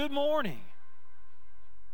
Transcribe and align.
Good 0.00 0.12
morning. 0.12 0.60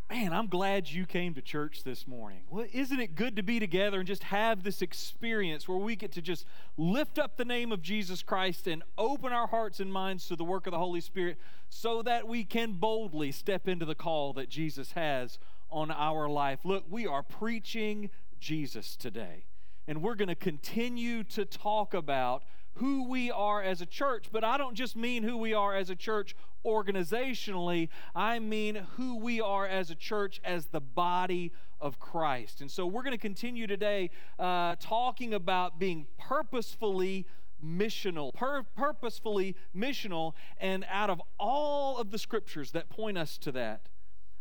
Man, 0.08 0.32
I'm 0.32 0.46
glad 0.46 0.88
you 0.88 1.06
came 1.06 1.34
to 1.34 1.42
church 1.42 1.82
this 1.82 2.06
morning. 2.06 2.42
Well, 2.48 2.64
isn't 2.72 3.00
it 3.00 3.16
good 3.16 3.34
to 3.34 3.42
be 3.42 3.58
together 3.58 3.98
and 3.98 4.06
just 4.06 4.22
have 4.22 4.62
this 4.62 4.80
experience 4.80 5.66
where 5.66 5.76
we 5.76 5.96
get 5.96 6.12
to 6.12 6.22
just 6.22 6.46
lift 6.76 7.18
up 7.18 7.36
the 7.36 7.44
name 7.44 7.72
of 7.72 7.82
Jesus 7.82 8.22
Christ 8.22 8.68
and 8.68 8.84
open 8.96 9.32
our 9.32 9.48
hearts 9.48 9.80
and 9.80 9.92
minds 9.92 10.28
to 10.28 10.36
the 10.36 10.44
work 10.44 10.68
of 10.68 10.70
the 10.70 10.78
Holy 10.78 11.00
Spirit 11.00 11.36
so 11.68 12.00
that 12.02 12.28
we 12.28 12.44
can 12.44 12.74
boldly 12.74 13.32
step 13.32 13.66
into 13.66 13.84
the 13.84 13.96
call 13.96 14.32
that 14.34 14.48
Jesus 14.48 14.92
has 14.92 15.40
on 15.68 15.90
our 15.90 16.28
life? 16.28 16.60
Look, 16.62 16.84
we 16.88 17.08
are 17.08 17.24
preaching 17.24 18.10
Jesus 18.38 18.94
today, 18.94 19.46
and 19.86 20.02
we're 20.02 20.14
going 20.14 20.28
to 20.28 20.34
continue 20.34 21.22
to 21.24 21.44
talk 21.44 21.94
about 21.94 22.42
who 22.74 23.08
we 23.08 23.30
are 23.30 23.62
as 23.62 23.80
a 23.80 23.86
church, 23.86 24.26
but 24.30 24.44
I 24.44 24.58
don't 24.58 24.74
just 24.74 24.96
mean 24.96 25.22
who 25.22 25.36
we 25.36 25.54
are 25.54 25.74
as 25.74 25.88
a 25.88 25.96
church 25.96 26.36
organizationally, 26.64 27.88
I 28.14 28.38
mean 28.38 28.86
who 28.96 29.16
we 29.16 29.40
are 29.40 29.66
as 29.66 29.90
a 29.90 29.94
church 29.94 30.40
as 30.44 30.66
the 30.66 30.80
body 30.80 31.52
of 31.80 31.98
Christ. 31.98 32.60
And 32.60 32.70
so 32.70 32.86
we're 32.86 33.02
going 33.02 33.12
to 33.12 33.18
continue 33.18 33.66
today 33.66 34.10
uh, 34.38 34.76
talking 34.78 35.32
about 35.32 35.78
being 35.78 36.06
purposefully 36.18 37.26
missional, 37.64 38.34
pur- 38.34 38.66
purposefully 38.76 39.56
missional, 39.74 40.34
and 40.58 40.84
out 40.90 41.08
of 41.08 41.22
all 41.38 41.98
of 41.98 42.10
the 42.10 42.18
scriptures 42.18 42.72
that 42.72 42.90
point 42.90 43.16
us 43.16 43.38
to 43.38 43.52
that, 43.52 43.88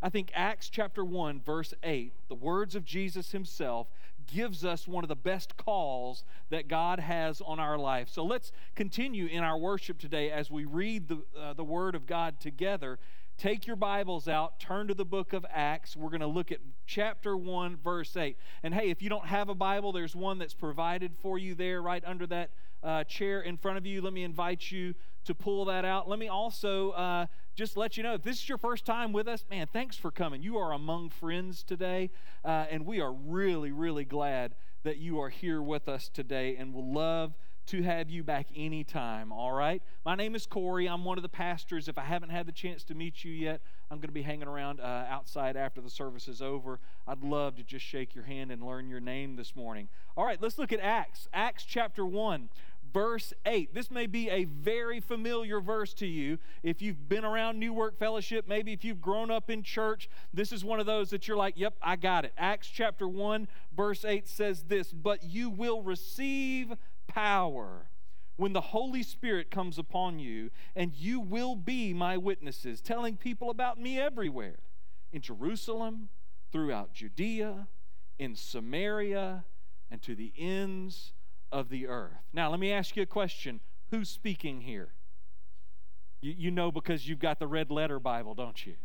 I 0.02 0.10
think 0.10 0.32
Acts 0.36 0.70
chapter 0.70 1.04
1, 1.06 1.42
verse 1.42 1.74
8, 1.84 2.14
the 2.28 2.36
words 2.36 2.76
of 2.76 2.84
Jesus 2.86 3.32
himself, 3.32 3.88
gives 4.28 4.66
us 4.66 4.88
one 4.88 5.04
of 5.04 5.08
the 5.08 5.16
best 5.16 5.58
calls 5.58 6.24
that 6.50 6.68
God 6.68 7.00
has 7.00 7.42
on 7.42 7.60
our 7.60 7.78
life. 7.78 8.10
So 8.10 8.24
let's 8.24 8.52
continue 8.76 9.26
in 9.28 9.44
our 9.44 9.58
worship 9.58 9.98
today 10.00 10.32
as 10.32 10.52
we 10.52 10.66
read 10.66 11.08
the, 11.08 11.24
uh, 11.40 11.54
the 11.54 11.64
Word 11.64 11.96
of 11.96 12.06
God 12.06 12.40
together. 12.40 13.00
Take 13.38 13.68
your 13.68 13.76
Bibles 13.76 14.30
out, 14.30 14.60
turn 14.62 14.88
to 14.88 14.94
the 14.94 15.04
book 15.04 15.34
of 15.34 15.46
Acts. 15.52 15.98
We're 15.98 16.10
going 16.10 16.22
to 16.22 16.28
look 16.28 16.54
at 16.54 16.60
chapter 16.86 17.36
1, 17.36 17.78
verse 17.84 18.16
8. 18.16 18.38
And 18.64 18.74
hey, 18.74 18.90
if 18.90 19.02
you 19.02 19.10
don't 19.10 19.26
have 19.26 19.50
a 19.50 19.56
Bible, 19.56 19.92
there's 19.92 20.16
one 20.16 20.38
that's 20.38 20.54
provided 20.54 21.14
for 21.22 21.38
you 21.38 21.54
there 21.54 21.82
right 21.82 22.04
under 22.06 22.26
that 22.28 22.52
uh, 22.86 23.04
chair 23.04 23.42
in 23.42 23.58
front 23.58 23.78
of 23.78 23.86
you. 23.86 24.02
Let 24.02 24.14
me 24.14 24.24
invite 24.24 24.72
you 24.72 24.94
to 25.26 25.34
pull 25.34 25.66
that 25.66 25.84
out. 25.84 26.08
Let 26.08 26.20
me 26.20 26.28
also 26.28 26.92
uh, 26.92 27.26
just 27.56 27.76
let 27.76 27.98
you 27.98 28.04
know 28.04 28.14
if 28.14 28.22
this 28.22 28.38
is 28.38 28.48
your 28.48 28.60
first 28.60 28.86
time 28.86 29.12
with 29.12 29.28
us, 29.28 29.44
man, 29.50 29.68
thanks 29.72 29.98
for 29.98 30.12
coming. 30.12 30.42
You 30.42 30.58
are 30.58 30.72
among 30.72 31.10
friends 31.10 31.64
today, 31.64 32.12
uh, 32.44 32.66
and 32.70 32.86
we 32.86 33.02
are 33.02 33.12
really, 33.12 33.72
really 33.72 34.06
glad 34.06 34.56
that 34.84 34.98
you 34.98 35.20
are 35.20 35.30
here 35.30 35.62
with 35.62 35.90
us 35.90 36.10
today, 36.10 36.56
and 36.58 36.74
we'll 36.74 36.94
love 36.94 37.34
to 37.68 37.82
have 37.82 38.12
you 38.12 38.24
back 38.24 38.46
anytime, 38.56 39.32
all 39.32 39.52
right? 39.52 39.82
My 40.06 40.14
name 40.14 40.36
is 40.36 40.46
Corey. 40.46 40.88
I'm 40.88 41.04
one 41.04 41.18
of 41.18 41.24
the 41.24 41.30
pastors. 41.30 41.88
If 41.88 41.98
I 41.98 42.04
haven't 42.04 42.30
had 42.30 42.46
the 42.46 42.52
chance 42.52 42.84
to 42.86 42.94
meet 42.94 43.24
you 43.24 43.32
yet, 43.32 43.62
I'm 43.90 43.98
going 43.98 44.10
to 44.10 44.14
be 44.14 44.22
hanging 44.22 44.48
around 44.48 44.80
uh, 44.80 45.06
outside 45.10 45.58
after 45.58 45.82
the 45.82 45.90
service 45.90 46.28
is 46.28 46.44
over. 46.44 46.80
I'd 47.08 47.24
love 47.24 47.56
to 47.56 47.64
just 47.64 47.84
shake 47.84 48.14
your 48.14 48.26
hand 48.26 48.52
and 48.52 48.62
learn 48.62 48.88
your 48.88 49.00
name 49.00 49.36
this 49.36 49.56
morning. 49.56 49.90
All 50.16 50.24
right, 50.24 50.40
let's 50.40 50.60
look 50.60 50.72
at 50.72 50.80
Acts. 50.80 51.28
Acts 51.34 51.64
chapter 51.64 52.06
1 52.06 52.50
verse 52.96 53.34
8. 53.46 53.74
This 53.74 53.92
may 53.92 54.08
be 54.08 54.30
a 54.30 54.46
very 54.46 55.02
familiar 55.02 55.60
verse 55.60 55.94
to 55.96 56.08
you. 56.08 56.38
If 56.64 56.82
you've 56.82 57.10
been 57.10 57.26
around 57.26 57.60
New 57.60 57.74
Work 57.74 58.00
Fellowship, 58.00 58.48
maybe 58.48 58.72
if 58.72 58.86
you've 58.86 59.02
grown 59.02 59.30
up 59.30 59.50
in 59.50 59.64
church, 59.64 60.08
this 60.34 60.54
is 60.54 60.64
one 60.64 60.80
of 60.80 60.86
those 60.86 61.10
that 61.10 61.28
you're 61.28 61.36
like, 61.36 61.56
yep, 61.58 61.74
I 61.82 61.98
got 61.98 62.24
it. 62.24 62.32
Acts 62.38 62.70
chapter 62.70 63.06
1, 63.06 63.50
verse 63.76 64.06
8 64.06 64.30
says 64.30 64.64
this 64.64 64.94
But 64.94 65.26
you 65.26 65.50
will 65.50 65.84
receive 65.84 66.72
power 67.06 67.90
when 68.38 68.54
the 68.54 68.62
Holy 68.62 69.04
Spirit 69.04 69.52
comes 69.52 69.78
upon 69.78 70.18
you, 70.20 70.50
and 70.74 70.94
you 70.96 71.20
will 71.20 71.58
be 71.58 71.94
my 71.94 72.16
witnesses, 72.16 72.80
telling 72.80 73.18
people 73.18 73.50
about 73.50 73.78
me 73.78 74.00
everywhere 74.00 74.60
in 75.12 75.22
Jerusalem, 75.22 76.08
throughout 76.50 76.94
Judea, 76.94 77.68
in 78.18 78.38
Samaria, 78.38 79.44
and 79.92 80.02
to 80.02 80.16
the 80.16 80.32
ends 80.38 81.12
of 81.52 81.70
the 81.70 81.88
earth. 81.88 82.24
Now, 82.34 82.50
let 82.50 82.60
me 82.60 82.72
ask 82.72 82.96
you 82.96 83.04
a 83.04 83.08
question 83.08 83.60
Who's 83.92 84.10
speaking 84.10 84.62
here? 84.62 84.90
You, 86.22 86.34
you 86.38 86.52
know 86.52 86.72
because 86.72 87.08
you've 87.08 87.20
got 87.20 87.40
the 87.40 87.48
red 87.48 87.70
letter 87.70 88.00
Bible, 88.00 88.34
don't 88.34 88.66
you? 88.66 88.76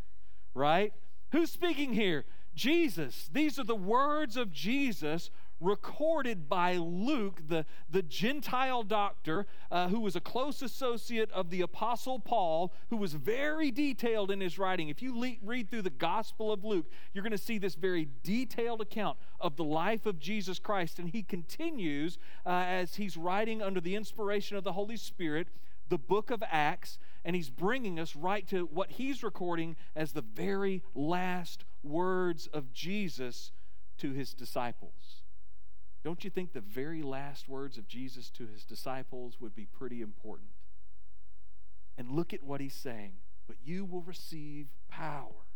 Right? 0.55 0.93
Who's 1.33 1.51
speaking 1.51 1.93
here? 1.93 2.25
Jesus. 2.55 3.31
These 3.33 3.59
are 3.59 3.65
the 3.65 3.75
words 3.75 4.37
of 4.37 4.53
Jesus 4.53 5.31
recorded 5.61 6.49
by 6.49 6.77
Luke, 6.77 7.43
the, 7.47 7.67
the 7.91 8.03
Gentile 8.03 8.83
doctor 8.83 9.47
uh, 9.71 9.89
who 9.89 10.01
was 10.01 10.17
a 10.17 10.21
close 10.21 10.63
associate 10.63 11.31
of 11.33 11.51
the 11.51 11.61
Apostle 11.61 12.19
Paul, 12.19 12.73
who 12.89 12.97
was 12.97 13.15
very 13.15 13.71
detailed 13.71 14.31
in 14.31 14.41
his 14.41 14.59
writing. 14.59 14.89
If 14.89 15.03
you 15.03 15.19
le- 15.19 15.37
read 15.43 15.71
through 15.71 15.83
the 15.83 15.91
Gospel 15.91 16.53
of 16.53 16.65
Luke, 16.65 16.87
you're 17.13 17.25
going 17.25 17.33
to 17.33 17.39
see 17.39 17.59
this 17.59 17.75
very 17.75 18.09
detailed 18.23 18.81
account 18.81 19.19
of 19.41 19.57
the 19.57 19.65
life 19.65 20.07
of 20.07 20.19
Jesus 20.19 20.59
Christ. 20.59 20.99
And 20.99 21.11
he 21.11 21.23
continues 21.23 22.19
uh, 22.47 22.65
as 22.67 22.97
he's 22.97 23.17
writing 23.17 23.63
under 23.63 23.81
the 23.81 23.97
inspiration 23.97 24.57
of 24.57 24.65
the 24.65 24.73
Holy 24.73 24.97
Spirit 24.97 25.49
the 25.91 25.99
book 25.99 26.31
of 26.31 26.43
Acts, 26.49 26.99
and 27.25 27.37
he's 27.37 27.51
bringing 27.51 27.99
us 27.99 28.17
right 28.17 28.47
to 28.49 28.65
what 28.67 28.93
he's 28.93 29.23
recording 29.23 29.77
as 29.95 30.13
the 30.13 30.23
very 30.23 30.83
last 30.95 31.65
words 31.83 32.47
of 32.47 32.73
Jesus 32.73 33.51
to 33.99 34.13
his 34.13 34.33
disciples. 34.33 35.20
Don't 36.03 36.25
you 36.25 36.31
think 36.31 36.53
the 36.53 36.61
very 36.61 37.03
last 37.03 37.49
words 37.49 37.77
of 37.77 37.87
Jesus 37.87 38.31
to 38.31 38.47
his 38.47 38.65
disciples 38.65 39.39
would 39.41 39.55
be 39.55 39.67
pretty 39.67 40.01
important? 40.01 40.51
And 41.99 42.11
look 42.11 42.33
at 42.33 42.43
what 42.43 42.61
he's 42.61 42.75
saying. 42.75 43.13
But 43.47 43.57
you 43.63 43.85
will 43.85 44.03
receive 44.03 44.69
power 44.89 45.47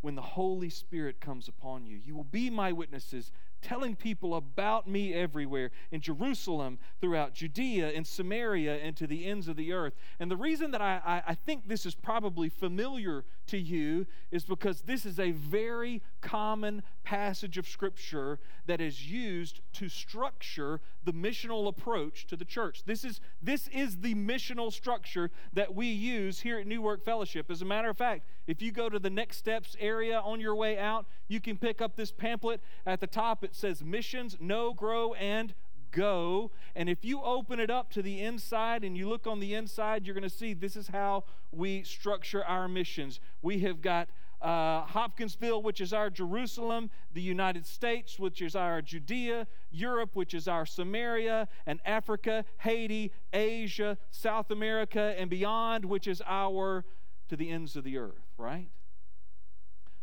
when 0.00 0.14
the 0.14 0.22
Holy 0.22 0.70
Spirit 0.70 1.20
comes 1.20 1.46
upon 1.46 1.86
you. 1.86 1.96
You 1.96 2.14
will 2.14 2.24
be 2.24 2.50
my 2.50 2.72
witnesses 2.72 3.30
telling 3.66 3.96
people 3.96 4.36
about 4.36 4.86
me 4.86 5.12
everywhere 5.12 5.72
in 5.90 6.00
Jerusalem, 6.00 6.78
throughout 7.00 7.34
Judea, 7.34 7.90
in 7.90 8.04
Samaria, 8.04 8.76
and 8.76 8.96
to 8.96 9.08
the 9.08 9.26
ends 9.26 9.48
of 9.48 9.56
the 9.56 9.72
earth. 9.72 9.94
And 10.20 10.30
the 10.30 10.36
reason 10.36 10.70
that 10.70 10.80
I, 10.80 11.00
I, 11.04 11.22
I, 11.32 11.34
think 11.34 11.66
this 11.66 11.84
is 11.84 11.96
probably 11.96 12.48
familiar 12.48 13.24
to 13.48 13.58
you 13.58 14.06
is 14.30 14.44
because 14.44 14.82
this 14.82 15.04
is 15.04 15.18
a 15.18 15.32
very 15.32 16.00
common 16.20 16.84
passage 17.02 17.58
of 17.58 17.66
Scripture 17.66 18.38
that 18.66 18.80
is 18.80 19.10
used 19.10 19.60
to 19.72 19.88
structure 19.88 20.80
the 21.02 21.12
missional 21.12 21.66
approach 21.66 22.26
to 22.28 22.36
the 22.36 22.44
church. 22.44 22.84
This 22.86 23.04
is, 23.04 23.20
this 23.42 23.66
is 23.68 23.98
the 23.98 24.14
missional 24.14 24.72
structure 24.72 25.30
that 25.52 25.74
we 25.74 25.86
use 25.86 26.40
here 26.40 26.58
at 26.58 26.68
New 26.68 26.82
Work 26.82 27.04
Fellowship. 27.04 27.50
As 27.50 27.62
a 27.62 27.64
matter 27.64 27.88
of 27.88 27.96
fact, 27.96 28.26
if 28.46 28.62
you 28.62 28.70
go 28.70 28.88
to 28.88 28.98
the 28.98 29.10
next 29.10 29.38
steps 29.38 29.76
area 29.80 30.20
on 30.20 30.40
your 30.40 30.54
way 30.54 30.78
out, 30.78 31.06
you 31.26 31.40
can 31.40 31.56
pick 31.56 31.80
up 31.80 31.96
this 31.96 32.12
pamphlet. 32.12 32.60
At 32.84 33.00
the 33.00 33.06
top, 33.08 33.42
it 33.42 33.55
says 33.56 33.82
missions, 33.82 34.36
know, 34.40 34.72
grow, 34.72 35.14
and 35.14 35.54
go. 35.90 36.50
And 36.74 36.88
if 36.88 37.04
you 37.04 37.22
open 37.22 37.58
it 37.58 37.70
up 37.70 37.90
to 37.92 38.02
the 38.02 38.20
inside 38.20 38.84
and 38.84 38.96
you 38.96 39.08
look 39.08 39.26
on 39.26 39.40
the 39.40 39.54
inside, 39.54 40.06
you're 40.06 40.14
going 40.14 40.22
to 40.22 40.30
see 40.30 40.52
this 40.52 40.76
is 40.76 40.88
how 40.88 41.24
we 41.50 41.82
structure 41.82 42.44
our 42.44 42.68
missions. 42.68 43.18
We 43.42 43.60
have 43.60 43.80
got 43.80 44.08
uh, 44.42 44.82
Hopkinsville, 44.82 45.62
which 45.62 45.80
is 45.80 45.92
our 45.92 46.10
Jerusalem, 46.10 46.90
the 47.14 47.22
United 47.22 47.66
States, 47.66 48.18
which 48.18 48.42
is 48.42 48.54
our 48.54 48.82
Judea, 48.82 49.46
Europe, 49.70 50.10
which 50.14 50.34
is 50.34 50.46
our 50.46 50.66
Samaria, 50.66 51.48
and 51.66 51.80
Africa, 51.86 52.44
Haiti, 52.58 53.12
Asia, 53.32 53.96
South 54.10 54.50
America, 54.50 55.14
and 55.18 55.30
beyond, 55.30 55.86
which 55.86 56.06
is 56.06 56.22
our 56.26 56.84
to 57.28 57.36
the 57.36 57.50
ends 57.50 57.76
of 57.76 57.84
the 57.84 57.96
earth, 57.96 58.26
right? 58.36 58.68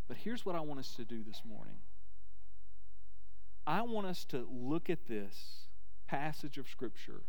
But 0.07 0.17
here's 0.17 0.45
what 0.45 0.55
I 0.55 0.59
want 0.59 0.79
us 0.79 0.93
to 0.95 1.05
do 1.05 1.23
this 1.23 1.41
morning 1.45 1.77
I 3.65 3.81
want 3.81 4.07
us 4.07 4.25
to 4.25 4.47
look 4.51 4.89
at 4.89 5.07
this 5.07 5.67
passage 6.07 6.57
of 6.57 6.67
Scripture 6.67 7.21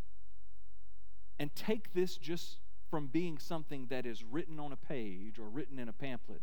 and 1.39 1.53
take 1.55 1.93
this 1.93 2.17
just 2.17 2.57
from 2.89 3.07
being 3.07 3.37
something 3.37 3.87
that 3.89 4.05
is 4.05 4.23
written 4.23 4.59
on 4.59 4.71
a 4.71 4.75
page 4.75 5.39
or 5.39 5.49
written 5.49 5.79
in 5.79 5.89
a 5.89 5.93
pamphlet 5.93 6.41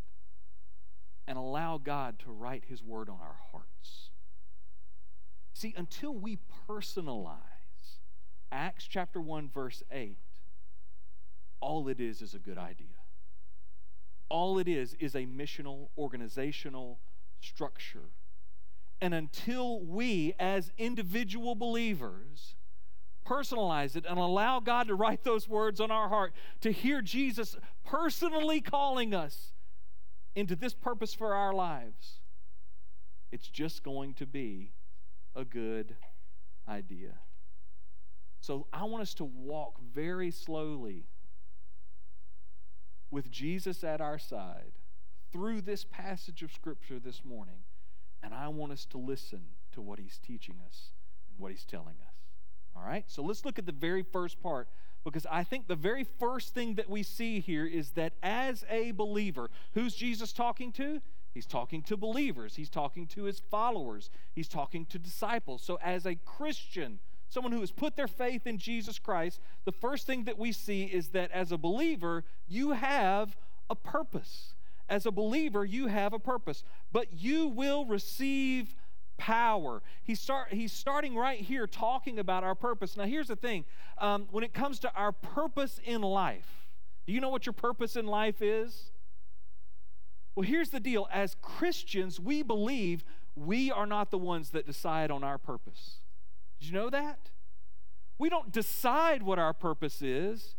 and 1.26 1.38
allow 1.38 1.78
God 1.78 2.18
to 2.20 2.30
write 2.30 2.64
His 2.68 2.82
word 2.82 3.08
on 3.08 3.18
our 3.20 3.36
hearts. 3.52 4.10
See, 5.54 5.74
until 5.76 6.14
we 6.14 6.38
personalize 6.68 7.38
Acts 8.50 8.86
chapter 8.86 9.20
1, 9.20 9.48
verse 9.48 9.82
8, 9.90 10.18
all 11.60 11.88
it 11.88 12.00
is 12.00 12.20
is 12.20 12.34
a 12.34 12.38
good 12.38 12.58
idea. 12.58 12.86
All 14.28 14.58
it 14.58 14.68
is 14.68 14.94
is 14.98 15.14
a 15.14 15.26
missional, 15.26 15.88
organizational 15.96 16.98
structure. 17.40 18.10
And 19.02 19.12
until 19.12 19.80
we, 19.80 20.32
as 20.38 20.70
individual 20.78 21.56
believers, 21.56 22.54
personalize 23.26 23.96
it 23.96 24.06
and 24.08 24.16
allow 24.16 24.60
God 24.60 24.86
to 24.86 24.94
write 24.94 25.24
those 25.24 25.48
words 25.48 25.80
on 25.80 25.90
our 25.90 26.08
heart, 26.08 26.32
to 26.60 26.70
hear 26.70 27.02
Jesus 27.02 27.56
personally 27.84 28.60
calling 28.60 29.12
us 29.12 29.50
into 30.36 30.54
this 30.54 30.72
purpose 30.72 31.12
for 31.12 31.34
our 31.34 31.52
lives, 31.52 32.20
it's 33.32 33.48
just 33.48 33.82
going 33.82 34.14
to 34.14 34.24
be 34.24 34.70
a 35.34 35.44
good 35.44 35.96
idea. 36.68 37.14
So 38.40 38.68
I 38.72 38.84
want 38.84 39.02
us 39.02 39.14
to 39.14 39.24
walk 39.24 39.80
very 39.92 40.30
slowly 40.30 41.06
with 43.10 43.32
Jesus 43.32 43.82
at 43.82 44.00
our 44.00 44.20
side 44.20 44.74
through 45.32 45.62
this 45.62 45.84
passage 45.84 46.44
of 46.44 46.52
Scripture 46.52 47.00
this 47.00 47.24
morning, 47.24 47.64
and 48.22 48.34
I 48.34 48.48
want 48.48 48.72
us 48.72 48.84
to 48.86 48.98
listen 48.98 49.40
to 49.72 49.80
what 49.80 49.98
He's 49.98 50.18
teaching 50.18 50.56
us 50.66 50.90
and 51.28 51.38
what 51.38 51.50
He's 51.50 51.64
telling 51.64 51.96
us. 52.06 52.14
All 52.76 52.84
right? 52.84 53.04
So 53.08 53.22
let's 53.22 53.44
look 53.44 53.58
at 53.58 53.66
the 53.66 53.72
very 53.72 54.02
first 54.02 54.42
part 54.42 54.68
because 55.04 55.26
I 55.30 55.44
think 55.44 55.66
the 55.66 55.76
very 55.76 56.04
first 56.04 56.54
thing 56.54 56.76
that 56.76 56.88
we 56.88 57.02
see 57.02 57.40
here 57.40 57.66
is 57.66 57.90
that 57.92 58.12
as 58.22 58.64
a 58.70 58.92
believer, 58.92 59.50
who's 59.74 59.94
Jesus 59.94 60.32
talking 60.32 60.72
to? 60.72 61.00
He's 61.34 61.46
talking 61.46 61.82
to 61.84 61.96
believers, 61.96 62.56
he's 62.56 62.68
talking 62.68 63.06
to 63.08 63.24
his 63.24 63.40
followers, 63.50 64.10
he's 64.34 64.48
talking 64.48 64.84
to 64.86 64.98
disciples. 64.98 65.62
So, 65.62 65.78
as 65.82 66.04
a 66.04 66.14
Christian, 66.14 66.98
someone 67.30 67.52
who 67.52 67.60
has 67.60 67.72
put 67.72 67.96
their 67.96 68.06
faith 68.06 68.46
in 68.46 68.58
Jesus 68.58 68.98
Christ, 68.98 69.40
the 69.64 69.72
first 69.72 70.06
thing 70.06 70.24
that 70.24 70.38
we 70.38 70.52
see 70.52 70.84
is 70.84 71.08
that 71.08 71.30
as 71.30 71.50
a 71.50 71.56
believer, 71.56 72.24
you 72.46 72.72
have 72.72 73.34
a 73.70 73.74
purpose. 73.74 74.52
As 74.88 75.06
a 75.06 75.10
believer, 75.10 75.64
you 75.64 75.86
have 75.86 76.12
a 76.12 76.18
purpose, 76.18 76.64
but 76.92 77.12
you 77.12 77.48
will 77.48 77.86
receive 77.86 78.74
power. 79.16 79.82
He's, 80.02 80.20
start, 80.20 80.52
he's 80.52 80.72
starting 80.72 81.14
right 81.16 81.40
here 81.40 81.66
talking 81.66 82.18
about 82.18 82.44
our 82.44 82.54
purpose. 82.54 82.96
Now, 82.96 83.04
here's 83.04 83.28
the 83.28 83.36
thing 83.36 83.64
um, 83.98 84.26
when 84.30 84.44
it 84.44 84.52
comes 84.52 84.78
to 84.80 84.92
our 84.94 85.12
purpose 85.12 85.80
in 85.84 86.02
life, 86.02 86.66
do 87.06 87.12
you 87.12 87.20
know 87.20 87.28
what 87.28 87.46
your 87.46 87.52
purpose 87.52 87.96
in 87.96 88.06
life 88.06 88.42
is? 88.42 88.90
Well, 90.34 90.44
here's 90.44 90.70
the 90.70 90.80
deal 90.80 91.08
as 91.12 91.36
Christians, 91.40 92.18
we 92.18 92.42
believe 92.42 93.04
we 93.36 93.70
are 93.70 93.86
not 93.86 94.10
the 94.10 94.18
ones 94.18 94.50
that 94.50 94.66
decide 94.66 95.10
on 95.10 95.22
our 95.22 95.38
purpose. 95.38 96.00
Did 96.60 96.68
you 96.68 96.74
know 96.74 96.90
that? 96.90 97.30
We 98.18 98.28
don't 98.28 98.52
decide 98.52 99.22
what 99.22 99.38
our 99.38 99.52
purpose 99.52 100.02
is 100.02 100.54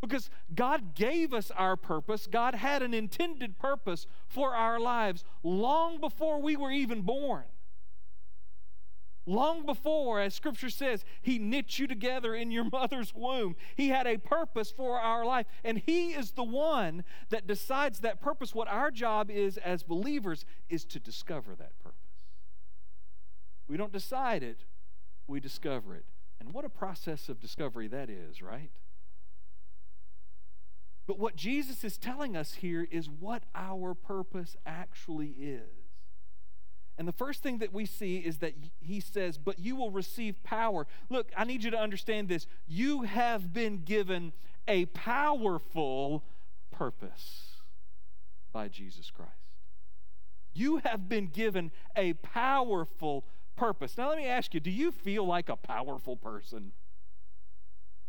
because 0.00 0.30
God 0.54 0.94
gave 0.94 1.34
us 1.34 1.50
our 1.52 1.76
purpose. 1.76 2.26
God 2.26 2.54
had 2.54 2.82
an 2.82 2.94
intended 2.94 3.58
purpose 3.58 4.06
for 4.28 4.54
our 4.54 4.80
lives 4.80 5.24
long 5.42 6.00
before 6.00 6.40
we 6.40 6.56
were 6.56 6.70
even 6.70 7.02
born. 7.02 7.44
Long 9.26 9.66
before, 9.66 10.18
as 10.20 10.34
scripture 10.34 10.70
says, 10.70 11.04
He 11.20 11.38
knit 11.38 11.78
you 11.78 11.86
together 11.86 12.34
in 12.34 12.50
your 12.50 12.64
mother's 12.72 13.14
womb. 13.14 13.54
He 13.76 13.88
had 13.88 14.06
a 14.06 14.16
purpose 14.16 14.72
for 14.72 14.98
our 14.98 15.24
life, 15.24 15.46
and 15.62 15.78
He 15.78 16.12
is 16.12 16.32
the 16.32 16.42
one 16.42 17.04
that 17.28 17.46
decides 17.46 18.00
that 18.00 18.20
purpose. 18.20 18.54
What 18.54 18.68
our 18.68 18.90
job 18.90 19.30
is 19.30 19.58
as 19.58 19.82
believers 19.82 20.44
is 20.68 20.84
to 20.86 20.98
discover 20.98 21.54
that 21.56 21.78
purpose. 21.78 21.96
We 23.68 23.76
don't 23.76 23.92
decide 23.92 24.42
it, 24.42 24.64
we 25.28 25.38
discover 25.38 25.94
it. 25.94 26.06
And 26.40 26.54
what 26.54 26.64
a 26.64 26.70
process 26.70 27.28
of 27.28 27.38
discovery 27.38 27.86
that 27.88 28.08
is, 28.08 28.40
right? 28.40 28.70
But 31.10 31.18
what 31.18 31.34
Jesus 31.34 31.82
is 31.82 31.98
telling 31.98 32.36
us 32.36 32.54
here 32.54 32.86
is 32.88 33.10
what 33.10 33.42
our 33.52 33.94
purpose 33.94 34.56
actually 34.64 35.34
is. 35.40 35.88
And 36.96 37.08
the 37.08 37.12
first 37.12 37.42
thing 37.42 37.58
that 37.58 37.72
we 37.72 37.84
see 37.84 38.18
is 38.18 38.38
that 38.38 38.54
he 38.78 39.00
says, 39.00 39.36
But 39.36 39.58
you 39.58 39.74
will 39.74 39.90
receive 39.90 40.40
power. 40.44 40.86
Look, 41.08 41.32
I 41.36 41.42
need 41.42 41.64
you 41.64 41.72
to 41.72 41.76
understand 41.76 42.28
this. 42.28 42.46
You 42.68 43.02
have 43.02 43.52
been 43.52 43.78
given 43.82 44.32
a 44.68 44.84
powerful 44.86 46.22
purpose 46.70 47.56
by 48.52 48.68
Jesus 48.68 49.10
Christ. 49.10 49.32
You 50.54 50.76
have 50.76 51.08
been 51.08 51.26
given 51.26 51.72
a 51.96 52.12
powerful 52.12 53.24
purpose. 53.56 53.98
Now, 53.98 54.10
let 54.10 54.18
me 54.18 54.26
ask 54.26 54.54
you 54.54 54.60
do 54.60 54.70
you 54.70 54.92
feel 54.92 55.26
like 55.26 55.48
a 55.48 55.56
powerful 55.56 56.14
person? 56.14 56.70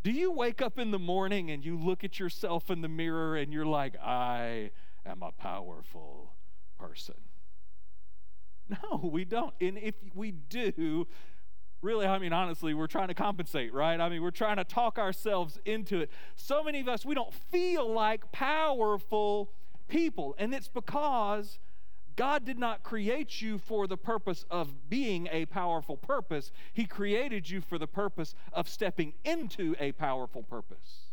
Do 0.02 0.10
you 0.10 0.32
wake 0.32 0.60
up 0.60 0.78
in 0.78 0.90
the 0.90 0.98
morning 0.98 1.50
and 1.50 1.64
you 1.64 1.78
look 1.78 2.02
at 2.02 2.18
yourself 2.18 2.70
in 2.70 2.80
the 2.80 2.88
mirror 2.88 3.36
and 3.36 3.52
you're 3.52 3.66
like, 3.66 3.96
I 4.00 4.70
am 5.06 5.22
a 5.22 5.32
powerful 5.32 6.32
person? 6.78 7.14
No, 8.90 9.10
we 9.12 9.26
don't. 9.26 9.52
And 9.60 9.76
if 9.76 9.96
we 10.14 10.30
do, 10.30 11.06
really, 11.82 12.06
I 12.06 12.18
mean, 12.18 12.32
honestly, 12.32 12.72
we're 12.72 12.86
trying 12.86 13.08
to 13.08 13.14
compensate, 13.14 13.74
right? 13.74 14.00
I 14.00 14.08
mean, 14.08 14.22
we're 14.22 14.30
trying 14.30 14.56
to 14.56 14.64
talk 14.64 14.98
ourselves 14.98 15.58
into 15.66 16.00
it. 16.00 16.10
So 16.36 16.64
many 16.64 16.80
of 16.80 16.88
us, 16.88 17.04
we 17.04 17.14
don't 17.14 17.34
feel 17.34 17.92
like 17.92 18.32
powerful 18.32 19.52
people. 19.88 20.34
And 20.38 20.54
it's 20.54 20.68
because 20.68 21.58
God 22.16 22.44
did 22.44 22.58
not 22.58 22.82
create 22.82 23.40
you 23.40 23.58
for 23.58 23.86
the 23.86 23.96
purpose 23.96 24.44
of 24.50 24.90
being 24.90 25.28
a 25.30 25.46
powerful 25.46 25.96
purpose, 25.96 26.52
He 26.72 26.84
created 26.84 27.48
you 27.48 27.60
for 27.60 27.78
the 27.78 27.86
purpose 27.86 28.34
of 28.52 28.68
stepping 28.68 29.14
into 29.24 29.74
a 29.78 29.92
powerful 29.92 30.42
purpose. 30.42 31.06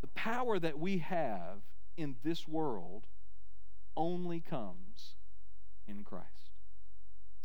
The 0.00 0.08
power 0.08 0.58
that 0.58 0.78
we 0.78 0.98
have 0.98 1.58
in 1.96 2.16
this 2.22 2.48
world 2.48 3.06
only 3.96 4.40
comes 4.40 5.16
in 5.86 6.04
Christ. 6.04 6.26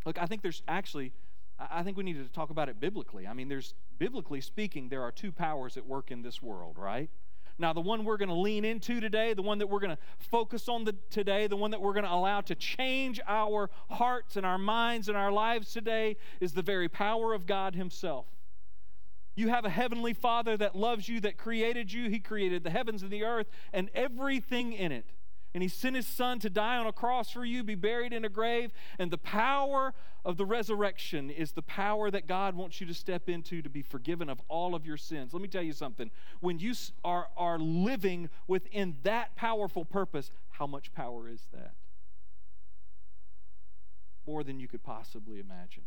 Look, 0.05 0.21
I 0.21 0.25
think 0.27 0.41
there's 0.41 0.61
actually, 0.67 1.11
I 1.59 1.83
think 1.83 1.97
we 1.97 2.03
need 2.03 2.23
to 2.23 2.31
talk 2.31 2.49
about 2.49 2.69
it 2.69 2.79
biblically. 2.79 3.27
I 3.27 3.33
mean, 3.33 3.49
there's, 3.49 3.73
biblically 3.97 4.39
speaking, 4.39 4.87
there 4.87 5.01
are 5.01 5.11
two 5.11 5.31
powers 5.31 5.75
at 5.77 5.85
work 5.85 6.11
in 6.11 6.21
this 6.21 6.41
world, 6.41 6.77
right? 6.77 7.09
Now, 7.57 7.71
the 7.71 7.81
one 7.81 8.03
we're 8.03 8.17
going 8.17 8.29
to 8.29 8.35
lean 8.35 8.65
into 8.65 8.99
today, 8.99 9.33
the 9.33 9.41
one 9.41 9.59
that 9.59 9.67
we're 9.67 9.79
going 9.79 9.95
to 9.95 10.01
focus 10.19 10.67
on 10.67 10.83
the, 10.83 10.93
today, 11.09 11.47
the 11.47 11.55
one 11.55 11.71
that 11.71 11.81
we're 11.81 11.93
going 11.93 12.05
to 12.05 12.13
allow 12.13 12.41
to 12.41 12.55
change 12.55 13.21
our 13.27 13.69
hearts 13.89 14.35
and 14.35 14.45
our 14.45 14.57
minds 14.57 15.07
and 15.07 15.17
our 15.17 15.31
lives 15.31 15.71
today 15.71 16.17
is 16.41 16.53
the 16.53 16.61
very 16.61 16.89
power 16.89 17.33
of 17.33 17.45
God 17.45 17.75
Himself. 17.75 18.25
You 19.35 19.49
have 19.49 19.65
a 19.65 19.69
heavenly 19.69 20.13
Father 20.13 20.57
that 20.57 20.75
loves 20.75 21.07
you, 21.07 21.19
that 21.21 21.37
created 21.37 21.91
you. 21.91 22.09
He 22.09 22.19
created 22.19 22.63
the 22.63 22.69
heavens 22.69 23.03
and 23.03 23.11
the 23.11 23.23
earth 23.23 23.47
and 23.73 23.89
everything 23.93 24.73
in 24.73 24.91
it 24.91 25.05
and 25.55 25.63
he 25.63 25.69
sent 25.69 25.95
his 25.95 26.05
son 26.05 26.37
to 26.39 26.49
die 26.49 26.75
on 26.75 26.85
a 26.85 26.91
cross 26.91 27.31
for 27.31 27.45
you, 27.45 27.63
be 27.63 27.75
buried 27.75 28.11
in 28.11 28.25
a 28.25 28.29
grave. 28.29 28.73
And 28.99 29.09
the 29.09 29.17
power 29.17 29.93
of 30.25 30.35
the 30.35 30.43
resurrection 30.43 31.29
is 31.29 31.53
the 31.53 31.61
power 31.61 32.11
that 32.11 32.27
God 32.27 32.57
wants 32.57 32.81
you 32.81 32.87
to 32.87 32.93
step 32.93 33.29
into 33.29 33.61
to 33.61 33.69
be 33.69 33.81
forgiven 33.81 34.29
of 34.29 34.41
all 34.49 34.75
of 34.75 34.85
your 34.85 34.97
sins. 34.97 35.31
Let 35.31 35.41
me 35.41 35.47
tell 35.47 35.63
you 35.63 35.71
something. 35.71 36.11
When 36.41 36.59
you 36.59 36.73
are, 37.05 37.29
are 37.37 37.57
living 37.57 38.29
within 38.47 38.97
that 39.03 39.37
powerful 39.37 39.85
purpose, 39.85 40.29
how 40.49 40.67
much 40.67 40.93
power 40.93 41.29
is 41.29 41.47
that? 41.53 41.71
More 44.27 44.43
than 44.43 44.59
you 44.59 44.67
could 44.67 44.83
possibly 44.83 45.39
imagine. 45.39 45.83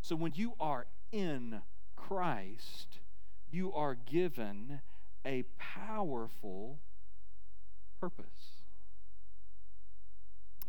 So 0.00 0.14
when 0.14 0.30
you 0.36 0.52
are 0.60 0.86
in 1.10 1.60
Christ, 1.96 3.00
you 3.50 3.72
are 3.72 3.96
given 3.96 4.80
a 5.24 5.42
powerful 5.58 6.78
purpose. 8.00 8.62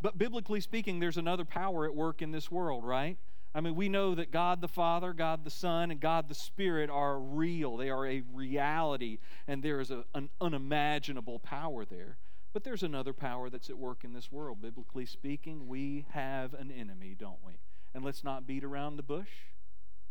But 0.01 0.17
biblically 0.17 0.61
speaking, 0.61 0.99
there's 0.99 1.17
another 1.17 1.45
power 1.45 1.85
at 1.85 1.95
work 1.95 2.21
in 2.21 2.31
this 2.31 2.51
world, 2.51 2.85
right? 2.85 3.17
I 3.55 3.61
mean, 3.61 3.75
we 3.75 3.89
know 3.89 4.13
that 4.13 4.31
God 4.31 4.61
the 4.61 4.67
Father, 4.67 5.13
God 5.13 5.43
the 5.43 5.49
Son, 5.49 5.89
and 5.89 5.99
God 5.99 6.29
the 6.29 6.35
Spirit 6.35 6.89
are 6.89 7.19
real. 7.19 7.77
They 7.77 7.89
are 7.89 8.05
a 8.05 8.21
reality, 8.33 9.17
and 9.47 9.63
there 9.63 9.79
is 9.79 9.89
a, 9.89 10.03
an 10.13 10.29
unimaginable 10.39 11.39
power 11.39 11.83
there. 11.83 12.17
But 12.53 12.63
there's 12.63 12.83
another 12.83 13.13
power 13.13 13.49
that's 13.49 13.69
at 13.69 13.77
work 13.77 14.03
in 14.03 14.13
this 14.13 14.31
world. 14.31 14.61
Biblically 14.61 15.05
speaking, 15.05 15.67
we 15.67 16.05
have 16.11 16.53
an 16.53 16.71
enemy, 16.71 17.15
don't 17.17 17.43
we? 17.45 17.53
And 17.95 18.03
let's 18.05 18.23
not 18.23 18.45
beat 18.45 18.63
around 18.63 18.97
the 18.97 19.03
bush. 19.03 19.29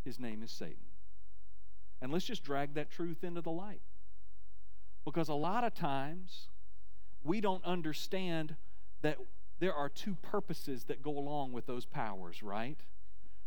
His 0.05 0.19
name 0.19 0.43
is 0.43 0.51
Satan. 0.51 0.77
And 2.01 2.13
let's 2.13 2.25
just 2.25 2.45
drag 2.45 2.75
that 2.75 2.91
truth 2.91 3.23
into 3.23 3.41
the 3.41 3.51
light. 3.51 3.81
Because 5.05 5.29
a 5.29 5.35
lot 5.35 5.65
of 5.65 5.75
times, 5.75 6.49
we 7.27 7.41
don't 7.41 7.65
understand 7.65 8.57
that 9.03 9.19
there 9.59 9.75
are 9.75 9.89
two 9.89 10.17
purposes 10.23 10.85
that 10.85 11.03
go 11.03 11.19
along 11.19 11.53
with 11.53 11.67
those 11.67 11.85
powers, 11.85 12.43
right? 12.43 12.79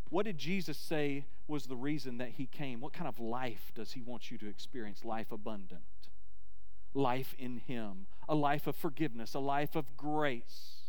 What 0.09 0.25
did 0.25 0.37
Jesus 0.37 0.77
say 0.77 1.25
was 1.47 1.65
the 1.65 1.75
reason 1.75 2.17
that 2.17 2.29
he 2.29 2.47
came? 2.47 2.81
What 2.81 2.93
kind 2.93 3.07
of 3.07 3.19
life 3.19 3.71
does 3.75 3.91
he 3.91 4.01
want 4.01 4.31
you 4.31 4.37
to 4.39 4.47
experience? 4.47 5.05
Life 5.05 5.31
abundant, 5.31 5.81
life 6.93 7.35
in 7.37 7.57
him, 7.57 8.07
a 8.27 8.35
life 8.35 8.65
of 8.67 8.75
forgiveness, 8.75 9.33
a 9.33 9.39
life 9.39 9.75
of 9.75 9.95
grace, 9.95 10.81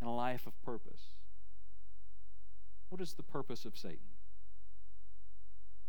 and 0.00 0.08
a 0.08 0.12
life 0.12 0.46
of 0.46 0.60
purpose. 0.62 1.14
What 2.88 3.00
is 3.00 3.14
the 3.14 3.22
purpose 3.22 3.64
of 3.64 3.76
Satan? 3.76 3.98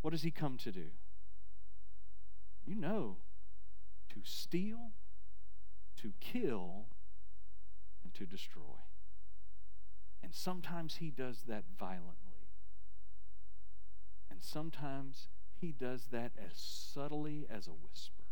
What 0.02 0.12
does 0.12 0.22
he 0.22 0.32
come 0.32 0.58
to 0.58 0.72
do? 0.72 0.88
You 2.66 2.76
know, 2.76 3.18
to 4.10 4.20
steal, 4.24 4.91
to 6.02 6.14
kill 6.20 6.86
and 8.04 8.14
to 8.14 8.26
destroy. 8.26 8.82
And 10.24 10.34
sometimes 10.34 10.98
he 10.98 11.10
does 11.10 11.44
that 11.48 11.64
violently. 11.78 12.48
And 14.30 14.42
sometimes 14.42 15.28
he 15.60 15.72
does 15.72 16.06
that 16.12 16.32
as 16.38 16.54
subtly 16.56 17.46
as 17.50 17.68
a 17.68 17.72
whisper. 17.72 18.24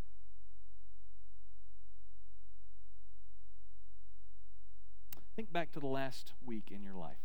Think 5.35 5.53
back 5.53 5.71
to 5.73 5.79
the 5.79 5.87
last 5.87 6.33
week 6.45 6.69
in 6.71 6.83
your 6.83 6.95
life. 6.95 7.17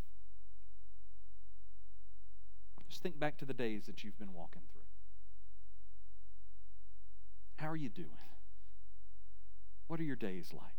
Just 2.88 3.02
think 3.02 3.18
back 3.18 3.36
to 3.38 3.44
the 3.44 3.54
days 3.54 3.86
that 3.86 4.04
you've 4.04 4.18
been 4.18 4.32
walking 4.32 4.62
through. 4.72 4.82
How 7.56 7.68
are 7.68 7.76
you 7.76 7.88
doing? 7.88 8.08
What 9.86 10.00
are 10.00 10.04
your 10.04 10.16
days 10.16 10.50
like? 10.52 10.74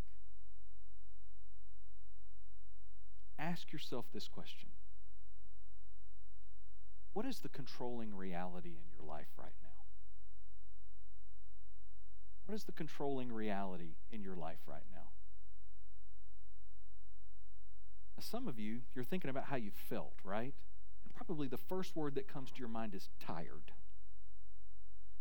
Ask 3.37 3.71
yourself 3.71 4.05
this 4.13 4.27
question 4.27 4.69
What 7.13 7.25
is 7.25 7.39
the 7.39 7.49
controlling 7.49 8.15
reality 8.15 8.69
in 8.69 8.91
your 8.97 9.07
life 9.07 9.27
right 9.37 9.53
now? 9.63 9.69
What 12.45 12.55
is 12.55 12.63
the 12.65 12.71
controlling 12.71 13.31
reality 13.31 13.95
in 14.11 14.21
your 14.21 14.35
life 14.35 14.59
right 14.67 14.83
now? 14.93 15.09
Now, 18.17 18.21
some 18.21 18.47
of 18.47 18.59
you, 18.59 18.81
you're 18.93 19.03
thinking 19.03 19.29
about 19.29 19.45
how 19.45 19.55
you 19.55 19.71
felt, 19.71 20.13
right? 20.23 20.53
And 21.03 21.15
probably 21.15 21.47
the 21.47 21.57
first 21.57 21.95
word 21.95 22.15
that 22.15 22.27
comes 22.27 22.51
to 22.51 22.59
your 22.59 22.69
mind 22.69 22.93
is 22.93 23.09
tired. 23.19 23.71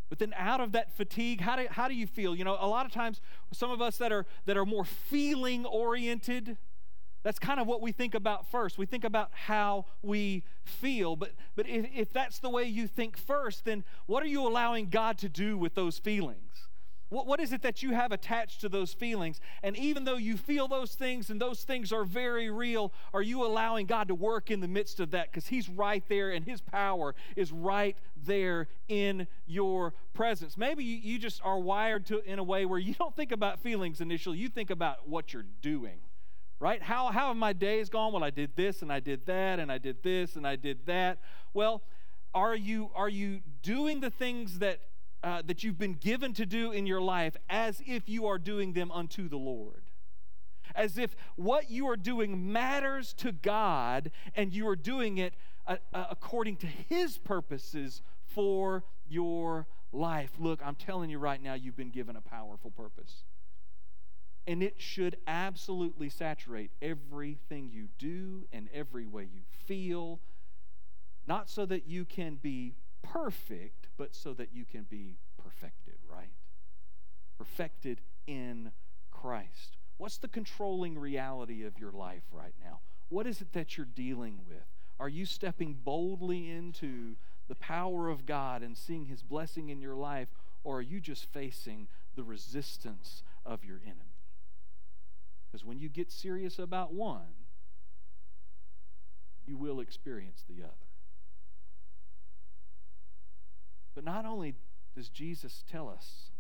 But 0.09 0.19
then 0.19 0.35
out 0.37 0.61
of 0.61 0.73
that 0.73 0.97
fatigue, 0.97 1.41
how 1.41 1.57
do, 1.57 1.67
how 1.71 1.89
do 1.89 1.95
you 1.95 2.07
feel? 2.07 2.37
You 2.37 2.45
know, 2.45 2.57
a 2.61 2.69
lot 2.69 2.87
of 2.87 2.93
times, 2.93 3.21
some 3.53 3.71
of 3.71 3.81
us 3.81 3.97
that 3.99 4.13
are, 4.13 4.27
that 4.47 4.57
are 4.57 4.67
more 4.67 4.85
feeling 4.85 5.65
oriented, 5.65 6.57
that's 7.23 7.39
kind 7.39 7.59
of 7.59 7.67
what 7.67 7.81
we 7.81 7.91
think 7.91 8.15
about 8.15 8.51
first. 8.51 8.77
We 8.77 8.87
think 8.87 9.03
about 9.03 9.31
how 9.33 9.87
we 10.03 10.45
feel. 10.63 11.17
But, 11.17 11.33
but 11.57 11.67
if, 11.67 11.87
if 11.95 12.13
that's 12.13 12.39
the 12.39 12.51
way 12.51 12.65
you 12.65 12.87
think 12.87 13.17
first, 13.17 13.65
then 13.65 13.83
what 14.07 14.23
are 14.23 14.27
you 14.27 14.47
allowing 14.47 14.91
God 14.91 15.19
to 15.19 15.29
do 15.29 15.57
with 15.57 15.75
those 15.75 15.99
feelings? 15.99 16.69
What, 17.15 17.29
what 17.29 17.39
is 17.39 17.53
it 17.53 17.63
that 17.63 17.81
you 17.81 17.93
have 17.93 18.11
attached 18.11 18.61
to 18.63 18.69
those 18.69 18.93
feelings? 18.93 19.41
And 19.63 19.77
even 19.77 20.03
though 20.03 20.17
you 20.17 20.37
feel 20.37 20.67
those 20.67 20.97
things 20.97 21.31
and 21.31 21.41
those 21.41 21.63
things 21.63 21.93
are 21.93 22.03
very 22.03 22.51
real, 22.51 22.93
are 23.13 23.23
you 23.23 23.47
allowing 23.47 23.87
God 23.87 24.09
to 24.09 24.17
work 24.17 24.51
in 24.51 24.59
the 24.59 24.67
midst 24.67 24.99
of 24.99 25.13
that? 25.13 25.31
Because 25.31 25.47
He's 25.47 25.69
right 25.69 26.03
there 26.09 26.33
and 26.33 26.45
His 26.45 26.61
power 26.61 27.15
is 27.37 27.53
right 27.53 27.97
there 28.17 28.67
in 28.89 29.29
your 29.47 29.95
presence. 30.13 30.59
Maybe 30.59 30.83
you, 30.83 30.97
you 30.97 31.21
just 31.21 31.41
are 31.45 31.57
wired 31.57 32.05
to 32.07 32.21
in 32.29 32.41
a 32.41 32.43
way 32.43 32.67
where 32.67 32.81
you 32.81 32.95
don't 32.99 33.15
think 33.15 33.31
about 33.31 33.61
feelings 33.61 34.01
initially, 34.01 34.39
you 34.39 34.49
think 34.49 34.71
about 34.71 35.09
what 35.09 35.33
you're 35.33 35.47
doing 35.63 36.01
right? 36.61 36.83
How, 36.83 37.09
how 37.09 37.29
have 37.29 37.37
my 37.37 37.53
days 37.53 37.91
gone? 37.91 38.13
Well, 38.13 38.25
I 38.25 38.31
did 38.31 38.57
this 38.57 38.81
and 38.81 38.91
I 38.91 38.99
did 38.99 39.27
that 39.27 39.59
and 39.59 39.71
I 39.71 39.77
did 39.77 40.03
this 40.03 40.37
and 40.37 40.47
I 40.47 40.57
did 40.57 40.87
that. 40.87 41.19
Well, 41.53 41.83
are 42.33 42.57
you 42.57 42.91
are 42.95 43.09
you 43.09 43.41
doing 43.63 44.01
the 44.01 44.09
things 44.09 44.61
that 44.61 44.81
uh, 45.25 45.41
that 45.47 45.65
you've 45.65 45.79
been 45.79 45.95
given 45.95 46.35
to 46.35 46.45
do 46.45 46.71
in 46.71 46.87
your 46.87 47.01
life 47.01 47.35
as 47.49 47.83
if 47.87 48.09
you 48.11 48.27
are 48.27 48.39
doing 48.39 48.75
them 48.75 48.93
unto 48.93 49.27
the 49.27 49.39
Lord. 49.39 49.85
As 50.75 50.99
if 50.99 51.17
what 51.37 51.71
you 51.71 51.89
are 51.89 51.97
doing 51.97 52.53
matters 52.53 53.15
to 53.15 53.33
God 53.33 54.11
and 54.35 54.53
you 54.53 54.69
are 54.69 54.77
doing 54.77 55.17
it 55.19 55.35
uh, 55.67 55.77
uh, 55.95 56.05
according 56.11 56.59
to 56.59 56.67
His 56.67 57.17
purposes 57.17 58.03
for 58.27 58.85
your 59.09 59.67
life. 59.93 60.33
Look, 60.39 60.61
I'm 60.63 60.75
telling 60.75 61.09
you 61.09 61.19
right 61.19 61.43
now, 61.43 61.55
you've 61.55 61.77
been 61.77 61.91
given 61.91 62.17
a 62.17 62.21
powerful 62.21 62.71
purpose. 62.71 63.25
And 64.47 64.63
it 64.63 64.75
should 64.77 65.17
absolutely 65.27 66.11
saturate 66.11 66.71
everything 66.83 67.71
you 67.73 67.89
do 67.99 68.47
and 68.53 68.69
every 68.75 69.07
way 69.07 69.23
you 69.23 69.41
feel, 69.65 70.21
not 71.27 71.49
so 71.49 71.65
that 71.65 71.87
you 71.87 72.05
can 72.05 72.35
be 72.35 72.75
perfect, 73.13 73.89
but 73.97 74.15
so 74.15 74.33
that 74.35 74.49
you 74.53 74.65
can 74.65 74.87
be 74.91 75.17
perfected, 75.43 75.95
right? 76.11 76.33
Perfected 77.39 78.01
in 78.27 78.73
Christ. 79.11 79.77
What's 79.99 80.19
the 80.19 80.29
controlling 80.29 80.99
reality 80.99 81.65
of 81.65 81.79
your 81.79 81.93
life 81.93 82.25
right 82.33 82.55
now? 82.63 82.81
What 83.09 83.27
is 83.27 83.41
it 83.41 83.53
that 83.53 83.77
you're 83.77 83.87
dealing 83.87 84.41
with? 84.49 84.65
Are 84.99 85.09
you 85.09 85.27
stepping 85.27 85.79
boldly 85.85 86.51
into 86.51 87.17
the 87.49 87.55
power 87.55 88.09
of 88.09 88.27
God 88.27 88.63
and 88.63 88.77
seeing 88.77 89.07
His 89.07 89.23
blessing 89.23 89.69
in 89.69 89.81
your 89.81 89.95
life, 89.95 90.29
or 90.63 90.79
are 90.79 90.83
you 90.83 91.01
just 91.01 91.27
facing 91.33 91.89
the 92.17 92.25
resistance 92.25 93.23
of 93.45 93.65
your 93.65 93.81
enemy? 93.85 94.01
Because 95.47 95.65
when 95.65 95.79
you 95.79 95.89
get 95.89 96.11
serious 96.11 96.59
about 96.59 96.93
one, 96.93 97.35
you 99.47 99.57
will 99.57 99.81
experience 99.81 100.43
the 100.49 100.65
other. 100.65 100.73
But 103.95 104.05
not 104.05 104.25
only 104.25 104.55
does 104.95 105.09
Jesus 105.09 105.65
tell 105.71 105.89
us 105.89 106.31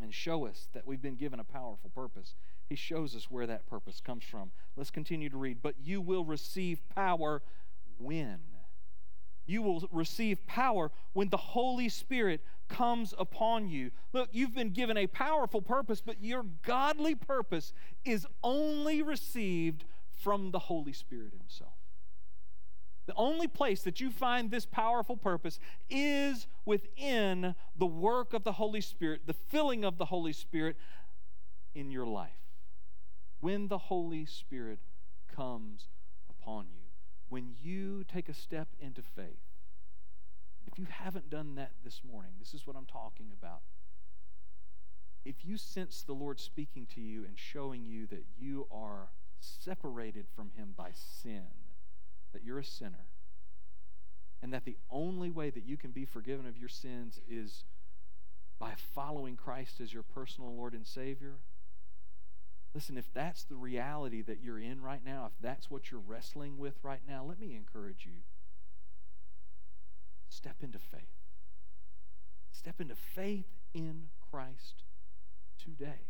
and 0.00 0.12
show 0.12 0.46
us 0.46 0.68
that 0.72 0.86
we've 0.86 1.02
been 1.02 1.16
given 1.16 1.40
a 1.40 1.44
powerful 1.44 1.90
purpose, 1.94 2.34
he 2.68 2.74
shows 2.74 3.14
us 3.14 3.30
where 3.30 3.46
that 3.46 3.66
purpose 3.66 4.00
comes 4.00 4.24
from. 4.24 4.50
Let's 4.76 4.90
continue 4.90 5.28
to 5.30 5.36
read. 5.36 5.58
But 5.62 5.76
you 5.82 6.00
will 6.00 6.24
receive 6.24 6.80
power 6.94 7.42
when? 7.98 8.38
You 9.46 9.62
will 9.62 9.88
receive 9.90 10.46
power 10.46 10.90
when 11.12 11.28
the 11.28 11.36
Holy 11.36 11.88
Spirit 11.88 12.40
comes 12.68 13.12
upon 13.18 13.68
you. 13.68 13.90
Look, 14.12 14.28
you've 14.32 14.54
been 14.54 14.70
given 14.70 14.96
a 14.96 15.06
powerful 15.06 15.60
purpose, 15.60 16.00
but 16.00 16.22
your 16.22 16.44
godly 16.62 17.14
purpose 17.14 17.72
is 18.04 18.26
only 18.42 19.02
received 19.02 19.84
from 20.22 20.52
the 20.52 20.58
Holy 20.58 20.92
Spirit 20.92 21.32
Himself. 21.36 21.71
The 23.12 23.18
only 23.18 23.46
place 23.46 23.82
that 23.82 24.00
you 24.00 24.10
find 24.10 24.50
this 24.50 24.64
powerful 24.64 25.18
purpose 25.18 25.58
is 25.90 26.46
within 26.64 27.54
the 27.76 27.86
work 27.86 28.32
of 28.32 28.42
the 28.42 28.52
Holy 28.52 28.80
Spirit, 28.80 29.26
the 29.26 29.34
filling 29.34 29.84
of 29.84 29.98
the 29.98 30.06
Holy 30.06 30.32
Spirit 30.32 30.78
in 31.74 31.90
your 31.90 32.06
life. 32.06 32.30
When 33.40 33.68
the 33.68 33.76
Holy 33.76 34.24
Spirit 34.24 34.78
comes 35.36 35.88
upon 36.30 36.68
you, 36.72 36.86
when 37.28 37.52
you 37.62 38.04
take 38.04 38.30
a 38.30 38.34
step 38.34 38.68
into 38.80 39.02
faith. 39.02 39.44
If 40.66 40.78
you 40.78 40.86
haven't 40.88 41.28
done 41.28 41.56
that 41.56 41.72
this 41.84 42.00
morning, 42.10 42.32
this 42.38 42.54
is 42.54 42.66
what 42.66 42.76
I'm 42.76 42.86
talking 42.86 43.26
about. 43.38 43.60
If 45.26 45.44
you 45.44 45.58
sense 45.58 46.00
the 46.00 46.14
Lord 46.14 46.40
speaking 46.40 46.86
to 46.94 47.02
you 47.02 47.26
and 47.26 47.38
showing 47.38 47.84
you 47.84 48.06
that 48.06 48.24
you 48.38 48.66
are 48.72 49.10
separated 49.38 50.24
from 50.34 50.52
Him 50.56 50.72
by 50.74 50.92
sin, 50.94 51.44
that 52.32 52.44
you're 52.44 52.58
a 52.58 52.64
sinner 52.64 53.06
and 54.42 54.52
that 54.52 54.64
the 54.64 54.76
only 54.90 55.30
way 55.30 55.50
that 55.50 55.64
you 55.64 55.76
can 55.76 55.92
be 55.92 56.04
forgiven 56.04 56.46
of 56.46 56.58
your 56.58 56.68
sins 56.68 57.20
is 57.30 57.64
by 58.58 58.72
following 58.94 59.36
Christ 59.36 59.80
as 59.80 59.92
your 59.92 60.02
personal 60.02 60.54
Lord 60.54 60.74
and 60.74 60.86
Savior. 60.86 61.34
Listen, 62.74 62.96
if 62.96 63.12
that's 63.12 63.44
the 63.44 63.56
reality 63.56 64.22
that 64.22 64.42
you're 64.42 64.58
in 64.58 64.82
right 64.82 65.04
now, 65.04 65.26
if 65.26 65.32
that's 65.40 65.70
what 65.70 65.90
you're 65.90 66.00
wrestling 66.00 66.58
with 66.58 66.74
right 66.82 67.02
now, 67.08 67.24
let 67.24 67.38
me 67.38 67.54
encourage 67.54 68.04
you. 68.04 68.22
Step 70.28 70.56
into 70.62 70.78
faith. 70.78 71.02
Step 72.50 72.80
into 72.80 72.94
faith 72.94 73.46
in 73.74 74.08
Christ 74.30 74.84
today. 75.62 76.06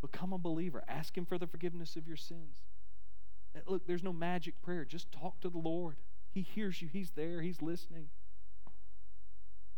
Become 0.00 0.32
a 0.32 0.38
believer. 0.38 0.84
Ask 0.86 1.16
Him 1.16 1.24
for 1.24 1.38
the 1.38 1.46
forgiveness 1.46 1.96
of 1.96 2.06
your 2.06 2.16
sins. 2.16 2.60
Uh, 3.54 3.60
look, 3.66 3.86
there's 3.86 4.02
no 4.02 4.12
magic 4.12 4.60
prayer. 4.62 4.84
Just 4.84 5.10
talk 5.12 5.40
to 5.40 5.48
the 5.48 5.58
Lord. 5.58 5.96
He 6.32 6.42
hears 6.42 6.82
you, 6.82 6.88
He's 6.92 7.10
there, 7.12 7.40
He's 7.40 7.62
listening. 7.62 8.08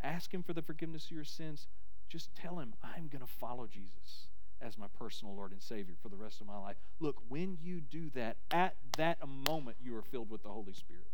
Ask 0.02 0.32
Him 0.32 0.42
for 0.42 0.52
the 0.52 0.62
forgiveness 0.62 1.06
of 1.06 1.10
your 1.10 1.24
sins. 1.24 1.66
Just 2.08 2.34
tell 2.34 2.58
Him, 2.58 2.74
I'm 2.82 3.08
going 3.08 3.24
to 3.24 3.32
follow 3.32 3.66
Jesus 3.66 4.28
as 4.60 4.78
my 4.78 4.86
personal 4.98 5.34
Lord 5.34 5.52
and 5.52 5.60
Savior 5.60 5.94
for 6.02 6.08
the 6.08 6.16
rest 6.16 6.40
of 6.40 6.46
my 6.46 6.56
life. 6.56 6.76
Look, 6.98 7.16
when 7.28 7.58
you 7.62 7.80
do 7.80 8.10
that, 8.14 8.36
at 8.50 8.74
that 8.96 9.18
moment, 9.48 9.76
you 9.82 9.96
are 9.96 10.02
filled 10.02 10.30
with 10.30 10.42
the 10.42 10.48
Holy 10.48 10.72
Spirit. 10.72 11.08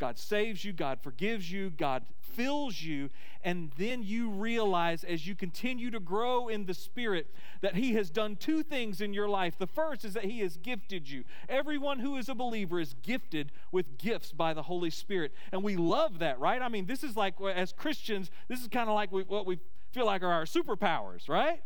God 0.00 0.18
saves 0.18 0.64
you, 0.64 0.72
God 0.72 0.98
forgives 1.02 1.52
you, 1.52 1.70
God 1.70 2.04
fills 2.20 2.82
you, 2.82 3.10
and 3.44 3.70
then 3.76 4.02
you 4.02 4.30
realize 4.30 5.04
as 5.04 5.26
you 5.26 5.34
continue 5.34 5.90
to 5.90 6.00
grow 6.00 6.48
in 6.48 6.64
the 6.64 6.74
Spirit 6.74 7.26
that 7.60 7.76
He 7.76 7.92
has 7.94 8.08
done 8.08 8.36
two 8.36 8.62
things 8.62 9.02
in 9.02 9.12
your 9.12 9.28
life. 9.28 9.58
The 9.58 9.66
first 9.66 10.04
is 10.04 10.14
that 10.14 10.24
He 10.24 10.40
has 10.40 10.56
gifted 10.56 11.10
you. 11.10 11.24
Everyone 11.48 11.98
who 11.98 12.16
is 12.16 12.30
a 12.30 12.34
believer 12.34 12.80
is 12.80 12.94
gifted 13.02 13.52
with 13.70 13.98
gifts 13.98 14.32
by 14.32 14.54
the 14.54 14.62
Holy 14.62 14.90
Spirit, 14.90 15.32
and 15.52 15.62
we 15.62 15.76
love 15.76 16.18
that, 16.20 16.40
right? 16.40 16.62
I 16.62 16.68
mean, 16.68 16.86
this 16.86 17.04
is 17.04 17.14
like, 17.14 17.34
as 17.40 17.72
Christians, 17.72 18.30
this 18.48 18.60
is 18.60 18.68
kind 18.68 18.88
of 18.88 18.94
like 18.94 19.12
what 19.12 19.44
we 19.44 19.58
feel 19.92 20.06
like 20.06 20.22
are 20.22 20.32
our 20.32 20.44
superpowers, 20.44 21.28
right? 21.28 21.62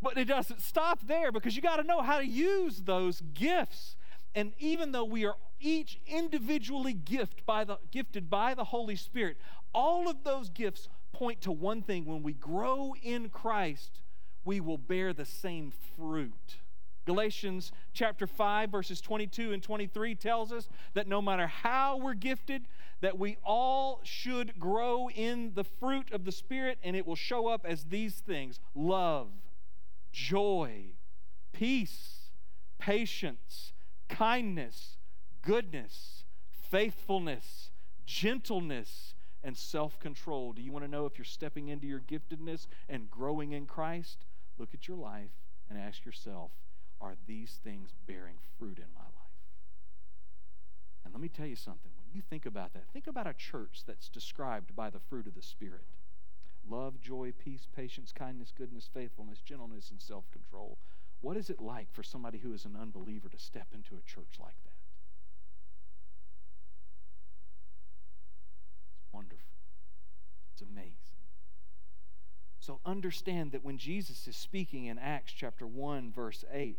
But 0.00 0.18
it 0.18 0.26
doesn't 0.26 0.60
stop 0.60 1.06
there 1.08 1.32
because 1.32 1.56
you 1.56 1.62
got 1.62 1.76
to 1.76 1.84
know 1.84 2.00
how 2.00 2.18
to 2.18 2.26
use 2.26 2.82
those 2.82 3.22
gifts. 3.34 3.96
And 4.36 4.52
even 4.58 4.92
though 4.92 5.04
we 5.04 5.24
are 5.24 5.36
each 5.66 5.98
individually 6.06 6.92
gift 6.92 7.44
by 7.44 7.64
the, 7.64 7.78
gifted 7.90 8.30
by 8.30 8.54
the 8.54 8.64
Holy 8.64 8.96
Spirit. 8.96 9.36
All 9.74 10.08
of 10.08 10.22
those 10.22 10.48
gifts 10.48 10.88
point 11.12 11.40
to 11.42 11.52
one 11.52 11.82
thing 11.82 12.04
when 12.04 12.22
we 12.22 12.34
grow 12.34 12.94
in 13.02 13.28
Christ, 13.28 14.00
we 14.44 14.60
will 14.60 14.78
bear 14.78 15.12
the 15.12 15.24
same 15.24 15.72
fruit. 15.96 16.58
Galatians 17.04 17.72
chapter 17.92 18.26
5 18.26 18.70
verses 18.70 19.00
22 19.00 19.52
and 19.52 19.62
23 19.62 20.14
tells 20.14 20.52
us 20.52 20.68
that 20.94 21.06
no 21.06 21.22
matter 21.22 21.46
how 21.46 21.96
we're 21.96 22.14
gifted 22.14 22.66
that 23.00 23.18
we 23.18 23.36
all 23.44 24.00
should 24.02 24.58
grow 24.58 25.08
in 25.10 25.52
the 25.54 25.62
fruit 25.62 26.10
of 26.12 26.24
the 26.24 26.32
spirit 26.32 26.78
and 26.82 26.96
it 26.96 27.06
will 27.06 27.14
show 27.14 27.46
up 27.46 27.64
as 27.64 27.84
these 27.84 28.14
things: 28.14 28.58
love, 28.74 29.28
joy, 30.12 30.86
peace, 31.52 32.30
patience, 32.78 33.72
kindness, 34.08 34.95
goodness, 35.46 36.24
faithfulness, 36.50 37.70
gentleness, 38.04 39.14
and 39.44 39.56
self 39.56 39.98
control. 40.00 40.52
Do 40.52 40.60
you 40.60 40.72
want 40.72 40.84
to 40.84 40.90
know 40.90 41.06
if 41.06 41.16
you're 41.16 41.24
stepping 41.24 41.68
into 41.68 41.86
your 41.86 42.00
giftedness 42.00 42.66
and 42.88 43.08
growing 43.08 43.52
in 43.52 43.66
Christ? 43.66 44.24
Look 44.58 44.70
at 44.74 44.88
your 44.88 44.96
life 44.96 45.30
and 45.70 45.78
ask 45.78 46.04
yourself 46.04 46.50
are 47.00 47.14
these 47.26 47.60
things 47.62 47.90
bearing 48.06 48.36
fruit 48.58 48.78
in 48.78 48.92
my 48.94 49.02
life? 49.02 49.12
And 51.04 51.14
let 51.14 51.20
me 51.20 51.28
tell 51.28 51.46
you 51.46 51.56
something. 51.56 51.92
When 51.96 52.14
you 52.14 52.22
think 52.22 52.46
about 52.46 52.72
that, 52.72 52.88
think 52.92 53.06
about 53.06 53.26
a 53.26 53.34
church 53.34 53.82
that's 53.86 54.08
described 54.08 54.74
by 54.74 54.90
the 54.90 54.98
fruit 54.98 55.26
of 55.26 55.34
the 55.34 55.42
Spirit 55.42 55.84
love, 56.68 57.00
joy, 57.00 57.32
peace, 57.38 57.68
patience, 57.76 58.10
kindness, 58.12 58.52
goodness, 58.56 58.88
faithfulness, 58.92 59.40
gentleness, 59.40 59.90
and 59.90 60.00
self 60.00 60.24
control. 60.32 60.78
What 61.20 61.36
is 61.36 61.50
it 61.50 61.60
like 61.60 61.92
for 61.92 62.02
somebody 62.02 62.38
who 62.38 62.52
is 62.52 62.64
an 62.64 62.76
unbeliever 62.80 63.28
to 63.28 63.38
step 63.38 63.68
into 63.72 63.96
a 63.96 64.02
church 64.02 64.38
like 64.40 64.56
that? 64.64 64.72
It's 69.05 69.05
wonderful, 69.16 69.46
it's 70.52 70.60
amazing. 70.60 70.92
So 72.60 72.80
understand 72.84 73.52
that 73.52 73.64
when 73.64 73.78
Jesus 73.78 74.28
is 74.28 74.36
speaking 74.36 74.86
in 74.86 74.98
Acts 74.98 75.32
chapter 75.32 75.66
1, 75.66 76.12
verse 76.12 76.44
8, 76.52 76.76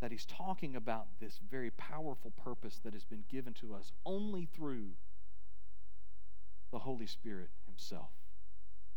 that 0.00 0.10
he's 0.10 0.26
talking 0.26 0.74
about 0.74 1.06
this 1.20 1.38
very 1.48 1.70
powerful 1.70 2.32
purpose 2.32 2.80
that 2.82 2.92
has 2.92 3.04
been 3.04 3.22
given 3.30 3.54
to 3.54 3.74
us 3.74 3.92
only 4.04 4.48
through 4.52 4.88
the 6.72 6.80
Holy 6.80 7.06
Spirit 7.06 7.50
himself. 7.66 8.10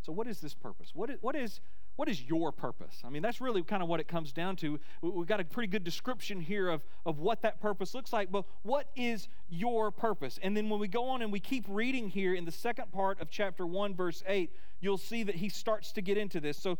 So, 0.01 0.11
what 0.11 0.27
is 0.27 0.41
this 0.41 0.55
purpose? 0.55 0.91
What 0.95 1.11
is, 1.11 1.17
what 1.21 1.35
is, 1.35 1.59
what 1.97 2.07
is 2.07 2.21
your 2.23 2.51
purpose? 2.51 3.01
I 3.03 3.09
mean, 3.09 3.23
that's 3.23 3.41
really 3.41 3.63
kind 3.63 3.83
of 3.83 3.89
what 3.89 3.99
it 3.99 4.07
comes 4.07 4.31
down 4.31 4.55
to. 4.57 4.79
We've 5.01 5.27
got 5.27 5.39
a 5.39 5.43
pretty 5.43 5.67
good 5.67 5.83
description 5.83 6.39
here 6.39 6.69
of, 6.69 6.83
of 7.05 7.19
what 7.19 7.41
that 7.41 7.59
purpose 7.59 7.93
looks 7.93 8.13
like, 8.13 8.31
but 8.31 8.45
what 8.61 8.87
is 8.95 9.27
your 9.49 9.89
purpose? 9.89 10.39
And 10.43 10.55
then 10.55 10.69
when 10.69 10.79
we 10.79 10.87
go 10.87 11.09
on 11.09 11.23
and 11.23 11.31
we 11.31 11.39
keep 11.39 11.65
reading 11.67 12.07
here 12.07 12.35
in 12.35 12.45
the 12.45 12.51
second 12.51 12.91
part 12.91 13.19
of 13.19 13.31
chapter 13.31 13.65
1, 13.65 13.95
verse 13.95 14.23
8, 14.27 14.51
you'll 14.79 14.99
see 14.99 15.23
that 15.23 15.35
he 15.35 15.49
starts 15.49 15.91
to 15.93 16.01
get 16.01 16.17
into 16.17 16.39
this. 16.39 16.57
So, 16.57 16.77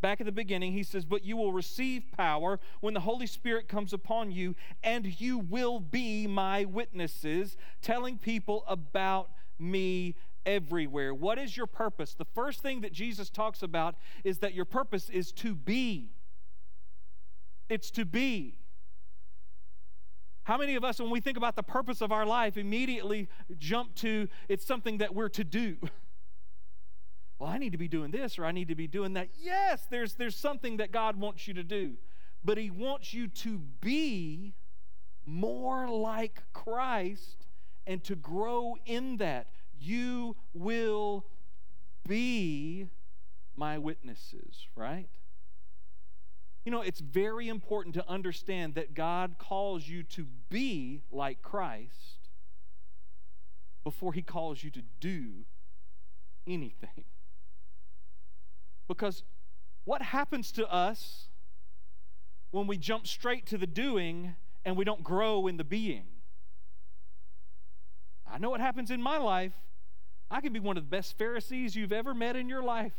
back 0.00 0.20
at 0.20 0.26
the 0.26 0.32
beginning, 0.32 0.72
he 0.72 0.82
says, 0.82 1.04
But 1.04 1.24
you 1.24 1.36
will 1.36 1.52
receive 1.52 2.04
power 2.16 2.58
when 2.80 2.94
the 2.94 3.00
Holy 3.00 3.26
Spirit 3.26 3.68
comes 3.68 3.92
upon 3.92 4.30
you, 4.30 4.54
and 4.82 5.20
you 5.20 5.38
will 5.38 5.78
be 5.78 6.26
my 6.26 6.64
witnesses, 6.64 7.58
telling 7.82 8.16
people 8.16 8.64
about 8.66 9.30
me 9.58 10.14
everywhere. 10.46 11.14
What 11.14 11.38
is 11.38 11.56
your 11.56 11.66
purpose? 11.66 12.14
The 12.14 12.24
first 12.24 12.60
thing 12.60 12.80
that 12.82 12.92
Jesus 12.92 13.30
talks 13.30 13.62
about 13.62 13.96
is 14.22 14.38
that 14.38 14.54
your 14.54 14.64
purpose 14.64 15.08
is 15.08 15.32
to 15.32 15.54
be. 15.54 16.10
It's 17.68 17.90
to 17.92 18.04
be. 18.04 18.58
How 20.44 20.58
many 20.58 20.74
of 20.74 20.84
us, 20.84 21.00
when 21.00 21.10
we 21.10 21.20
think 21.20 21.38
about 21.38 21.56
the 21.56 21.62
purpose 21.62 22.02
of 22.02 22.12
our 22.12 22.26
life, 22.26 22.58
immediately 22.58 23.28
jump 23.58 23.94
to 23.96 24.28
it's 24.48 24.66
something 24.66 24.98
that 24.98 25.14
we're 25.14 25.30
to 25.30 25.44
do? 25.44 25.76
well, 27.38 27.48
I 27.48 27.56
need 27.56 27.72
to 27.72 27.78
be 27.78 27.88
doing 27.88 28.10
this 28.10 28.38
or 28.38 28.44
I 28.44 28.52
need 28.52 28.68
to 28.68 28.74
be 28.74 28.86
doing 28.86 29.14
that. 29.14 29.28
Yes, 29.40 29.86
there's, 29.90 30.14
there's 30.14 30.36
something 30.36 30.76
that 30.76 30.92
God 30.92 31.16
wants 31.16 31.48
you 31.48 31.54
to 31.54 31.64
do, 31.64 31.94
but 32.44 32.58
He 32.58 32.70
wants 32.70 33.14
you 33.14 33.26
to 33.28 33.58
be 33.80 34.52
more 35.24 35.88
like 35.88 36.42
Christ 36.52 37.46
and 37.86 38.04
to 38.04 38.14
grow 38.14 38.76
in 38.84 39.16
that. 39.18 39.48
You 39.84 40.36
will 40.54 41.26
be 42.08 42.88
my 43.54 43.76
witnesses, 43.76 44.66
right? 44.74 45.08
You 46.64 46.72
know, 46.72 46.80
it's 46.80 47.00
very 47.00 47.48
important 47.48 47.94
to 47.96 48.08
understand 48.08 48.76
that 48.76 48.94
God 48.94 49.36
calls 49.38 49.86
you 49.86 50.02
to 50.04 50.26
be 50.48 51.02
like 51.12 51.42
Christ 51.42 52.30
before 53.84 54.14
He 54.14 54.22
calls 54.22 54.64
you 54.64 54.70
to 54.70 54.82
do 55.00 55.44
anything. 56.46 57.04
Because 58.88 59.22
what 59.84 60.00
happens 60.00 60.50
to 60.52 60.66
us 60.72 61.28
when 62.50 62.66
we 62.66 62.78
jump 62.78 63.06
straight 63.06 63.44
to 63.46 63.58
the 63.58 63.66
doing 63.66 64.34
and 64.64 64.76
we 64.76 64.84
don't 64.84 65.04
grow 65.04 65.46
in 65.46 65.58
the 65.58 65.64
being? 65.64 66.06
I 68.30 68.38
know 68.38 68.48
what 68.48 68.60
happens 68.60 68.90
in 68.90 69.02
my 69.02 69.18
life. 69.18 69.52
I 70.34 70.40
can 70.40 70.52
be 70.52 70.58
one 70.58 70.76
of 70.76 70.82
the 70.82 70.90
best 70.90 71.16
Pharisees 71.16 71.76
you've 71.76 71.92
ever 71.92 72.12
met 72.12 72.34
in 72.34 72.48
your 72.48 72.60
life. 72.60 72.92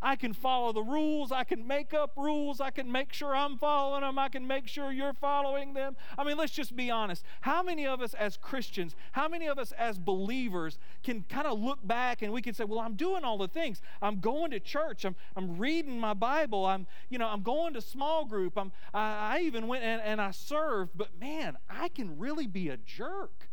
I 0.00 0.14
can 0.14 0.32
follow 0.32 0.72
the 0.72 0.84
rules. 0.84 1.32
I 1.32 1.42
can 1.42 1.66
make 1.66 1.92
up 1.92 2.12
rules. 2.16 2.60
I 2.60 2.70
can 2.70 2.92
make 2.92 3.12
sure 3.12 3.34
I'm 3.34 3.58
following 3.58 4.02
them. 4.02 4.20
I 4.20 4.28
can 4.28 4.46
make 4.46 4.68
sure 4.68 4.92
you're 4.92 5.14
following 5.14 5.74
them. 5.74 5.96
I 6.16 6.22
mean, 6.22 6.36
let's 6.36 6.52
just 6.52 6.76
be 6.76 6.92
honest. 6.92 7.24
How 7.40 7.64
many 7.64 7.88
of 7.88 8.00
us 8.00 8.14
as 8.14 8.36
Christians, 8.36 8.94
how 9.10 9.26
many 9.26 9.48
of 9.48 9.58
us 9.58 9.72
as 9.72 9.98
believers 9.98 10.78
can 11.02 11.24
kind 11.28 11.48
of 11.48 11.58
look 11.58 11.84
back 11.84 12.22
and 12.22 12.32
we 12.32 12.40
can 12.40 12.54
say, 12.54 12.62
well, 12.62 12.78
I'm 12.78 12.94
doing 12.94 13.24
all 13.24 13.36
the 13.36 13.48
things. 13.48 13.82
I'm 14.00 14.20
going 14.20 14.52
to 14.52 14.60
church. 14.60 15.04
I'm, 15.04 15.16
I'm 15.34 15.58
reading 15.58 15.98
my 15.98 16.14
Bible. 16.14 16.66
I'm, 16.66 16.86
you 17.10 17.18
know, 17.18 17.26
I'm 17.26 17.42
going 17.42 17.74
to 17.74 17.80
small 17.80 18.26
group. 18.26 18.56
I'm, 18.56 18.70
I, 18.92 19.38
I 19.38 19.40
even 19.40 19.66
went 19.66 19.82
and, 19.82 20.00
and 20.00 20.20
I 20.20 20.30
served. 20.30 20.92
But 20.94 21.18
man, 21.18 21.58
I 21.68 21.88
can 21.88 22.16
really 22.16 22.46
be 22.46 22.68
a 22.68 22.76
jerk. 22.76 23.48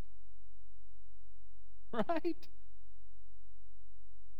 Right? 2.08 2.48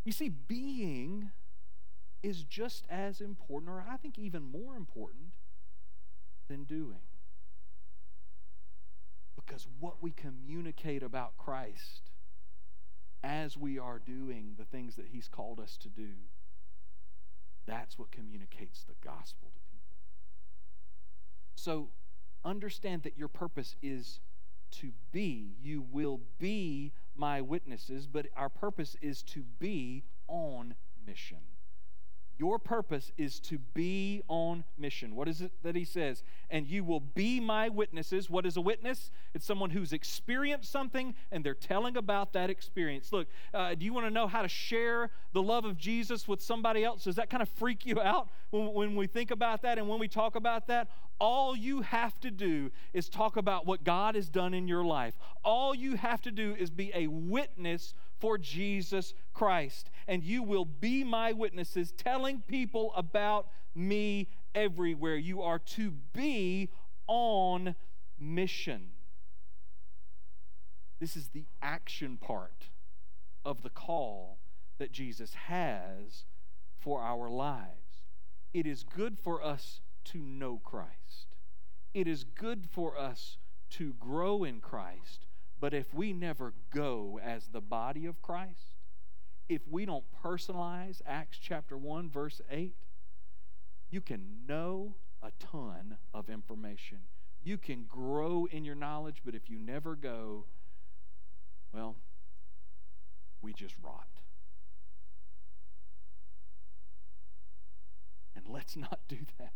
You 0.04 0.12
see, 0.12 0.28
being 0.28 1.30
is 2.22 2.44
just 2.44 2.86
as 2.90 3.20
important, 3.20 3.70
or 3.70 3.84
I 3.88 3.96
think 3.96 4.18
even 4.18 4.42
more 4.42 4.76
important, 4.76 5.32
than 6.48 6.64
doing. 6.64 7.00
Because 9.36 9.66
what 9.80 10.02
we 10.02 10.10
communicate 10.10 11.02
about 11.02 11.36
Christ 11.36 12.10
as 13.24 13.56
we 13.56 13.78
are 13.78 13.98
doing 13.98 14.54
the 14.58 14.64
things 14.64 14.96
that 14.96 15.06
He's 15.12 15.28
called 15.28 15.60
us 15.60 15.76
to 15.78 15.88
do, 15.88 16.08
that's 17.66 17.98
what 17.98 18.10
communicates 18.10 18.82
the 18.84 18.94
gospel 19.04 19.50
to 19.54 19.60
people. 19.70 19.88
So 21.54 21.88
understand 22.44 23.04
that 23.04 23.16
your 23.16 23.28
purpose 23.28 23.76
is 23.82 24.20
to 24.72 24.92
be. 25.12 25.54
You 25.62 25.84
will 25.92 26.20
be 26.38 26.92
my 27.16 27.40
witnesses, 27.40 28.06
but 28.06 28.26
our 28.36 28.48
purpose 28.48 28.96
is 29.00 29.22
to 29.22 29.42
be 29.58 30.04
on 30.28 30.74
mission. 31.06 31.38
Your 32.38 32.58
purpose 32.58 33.12
is 33.16 33.38
to 33.40 33.58
be 33.58 34.22
on 34.26 34.64
mission. 34.78 35.14
What 35.14 35.28
is 35.28 35.40
it 35.40 35.52
that 35.62 35.76
he 35.76 35.84
says? 35.84 36.22
And 36.50 36.66
you 36.66 36.82
will 36.82 37.00
be 37.00 37.40
my 37.40 37.68
witnesses. 37.68 38.28
What 38.28 38.46
is 38.46 38.56
a 38.56 38.60
witness? 38.60 39.10
It's 39.34 39.46
someone 39.46 39.70
who's 39.70 39.92
experienced 39.92 40.70
something 40.70 41.14
and 41.30 41.44
they're 41.44 41.54
telling 41.54 41.96
about 41.96 42.32
that 42.32 42.50
experience. 42.50 43.12
Look, 43.12 43.28
uh, 43.52 43.74
do 43.74 43.84
you 43.84 43.92
want 43.92 44.06
to 44.06 44.10
know 44.10 44.26
how 44.26 44.42
to 44.42 44.48
share 44.48 45.10
the 45.32 45.42
love 45.42 45.64
of 45.64 45.76
Jesus 45.76 46.26
with 46.26 46.42
somebody 46.42 46.84
else? 46.84 47.04
Does 47.04 47.16
that 47.16 47.30
kind 47.30 47.42
of 47.42 47.48
freak 47.48 47.86
you 47.86 48.00
out 48.00 48.28
when, 48.50 48.72
when 48.72 48.96
we 48.96 49.06
think 49.06 49.30
about 49.30 49.62
that 49.62 49.78
and 49.78 49.88
when 49.88 49.98
we 49.98 50.08
talk 50.08 50.34
about 50.34 50.66
that? 50.68 50.88
All 51.20 51.54
you 51.54 51.82
have 51.82 52.18
to 52.20 52.30
do 52.30 52.70
is 52.92 53.08
talk 53.08 53.36
about 53.36 53.66
what 53.66 53.84
God 53.84 54.16
has 54.16 54.28
done 54.28 54.54
in 54.54 54.66
your 54.66 54.84
life. 54.84 55.14
All 55.44 55.74
you 55.74 55.96
have 55.96 56.20
to 56.22 56.32
do 56.32 56.56
is 56.58 56.70
be 56.70 56.90
a 56.94 57.06
witness 57.06 57.94
for 58.22 58.38
Jesus 58.38 59.14
Christ. 59.34 59.90
And 60.06 60.22
you 60.22 60.44
will 60.44 60.64
be 60.64 61.02
my 61.02 61.32
witnesses, 61.32 61.90
telling 61.90 62.40
people 62.46 62.92
about 62.94 63.48
me 63.74 64.28
everywhere. 64.54 65.16
You 65.16 65.42
are 65.42 65.58
to 65.58 65.90
be 66.12 66.70
on 67.08 67.74
mission. 68.20 68.90
This 71.00 71.16
is 71.16 71.30
the 71.30 71.46
action 71.60 72.16
part 72.16 72.68
of 73.44 73.64
the 73.64 73.70
call 73.70 74.38
that 74.78 74.92
Jesus 74.92 75.34
has 75.48 76.22
for 76.78 77.00
our 77.00 77.28
lives. 77.28 78.04
It 78.54 78.68
is 78.68 78.84
good 78.84 79.18
for 79.18 79.42
us 79.42 79.80
to 80.04 80.18
know 80.18 80.60
Christ, 80.62 81.34
it 81.92 82.06
is 82.06 82.22
good 82.22 82.68
for 82.70 82.96
us 82.96 83.36
to 83.70 83.94
grow 83.94 84.44
in 84.44 84.60
Christ. 84.60 85.26
But 85.62 85.72
if 85.72 85.94
we 85.94 86.12
never 86.12 86.54
go 86.74 87.20
as 87.22 87.46
the 87.46 87.60
body 87.60 88.04
of 88.06 88.20
Christ, 88.20 88.74
if 89.48 89.62
we 89.70 89.86
don't 89.86 90.02
personalize 90.20 91.00
Acts 91.06 91.38
chapter 91.40 91.78
1, 91.78 92.10
verse 92.10 92.40
8, 92.50 92.74
you 93.88 94.00
can 94.00 94.40
know 94.48 94.96
a 95.22 95.30
ton 95.38 95.98
of 96.12 96.28
information. 96.28 96.98
You 97.44 97.58
can 97.58 97.84
grow 97.88 98.48
in 98.50 98.64
your 98.64 98.74
knowledge, 98.74 99.22
but 99.24 99.36
if 99.36 99.48
you 99.48 99.56
never 99.56 99.94
go, 99.94 100.46
well, 101.72 101.94
we 103.40 103.52
just 103.52 103.76
rot. 103.80 104.08
And 108.34 108.48
let's 108.48 108.76
not 108.76 108.98
do 109.06 109.18
that. 109.38 109.52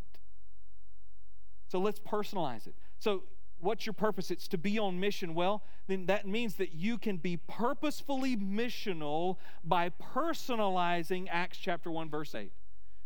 So 1.67 1.81
let's 1.81 1.99
personalize 1.99 2.69
it. 2.69 2.77
So 3.01 3.25
what's 3.61 3.87
your 3.87 3.93
purpose? 3.93 4.31
It's 4.31 4.49
to 4.49 4.59
be 4.59 4.79
on 4.79 5.01
mission. 5.01 5.35
Well, 5.35 5.63
then 5.87 6.07
that 6.07 6.27
means 6.27 6.57
that 6.57 6.75
you 6.75 6.99
can 6.99 7.17
be 7.17 7.37
purposefully 7.37 8.37
missional 8.37 9.37
by 9.65 9.91
personalizing 9.91 11.27
Acts 11.31 11.59
chapter 11.59 11.91
1, 11.91 12.11
verse 12.11 12.35
8. 12.35 12.53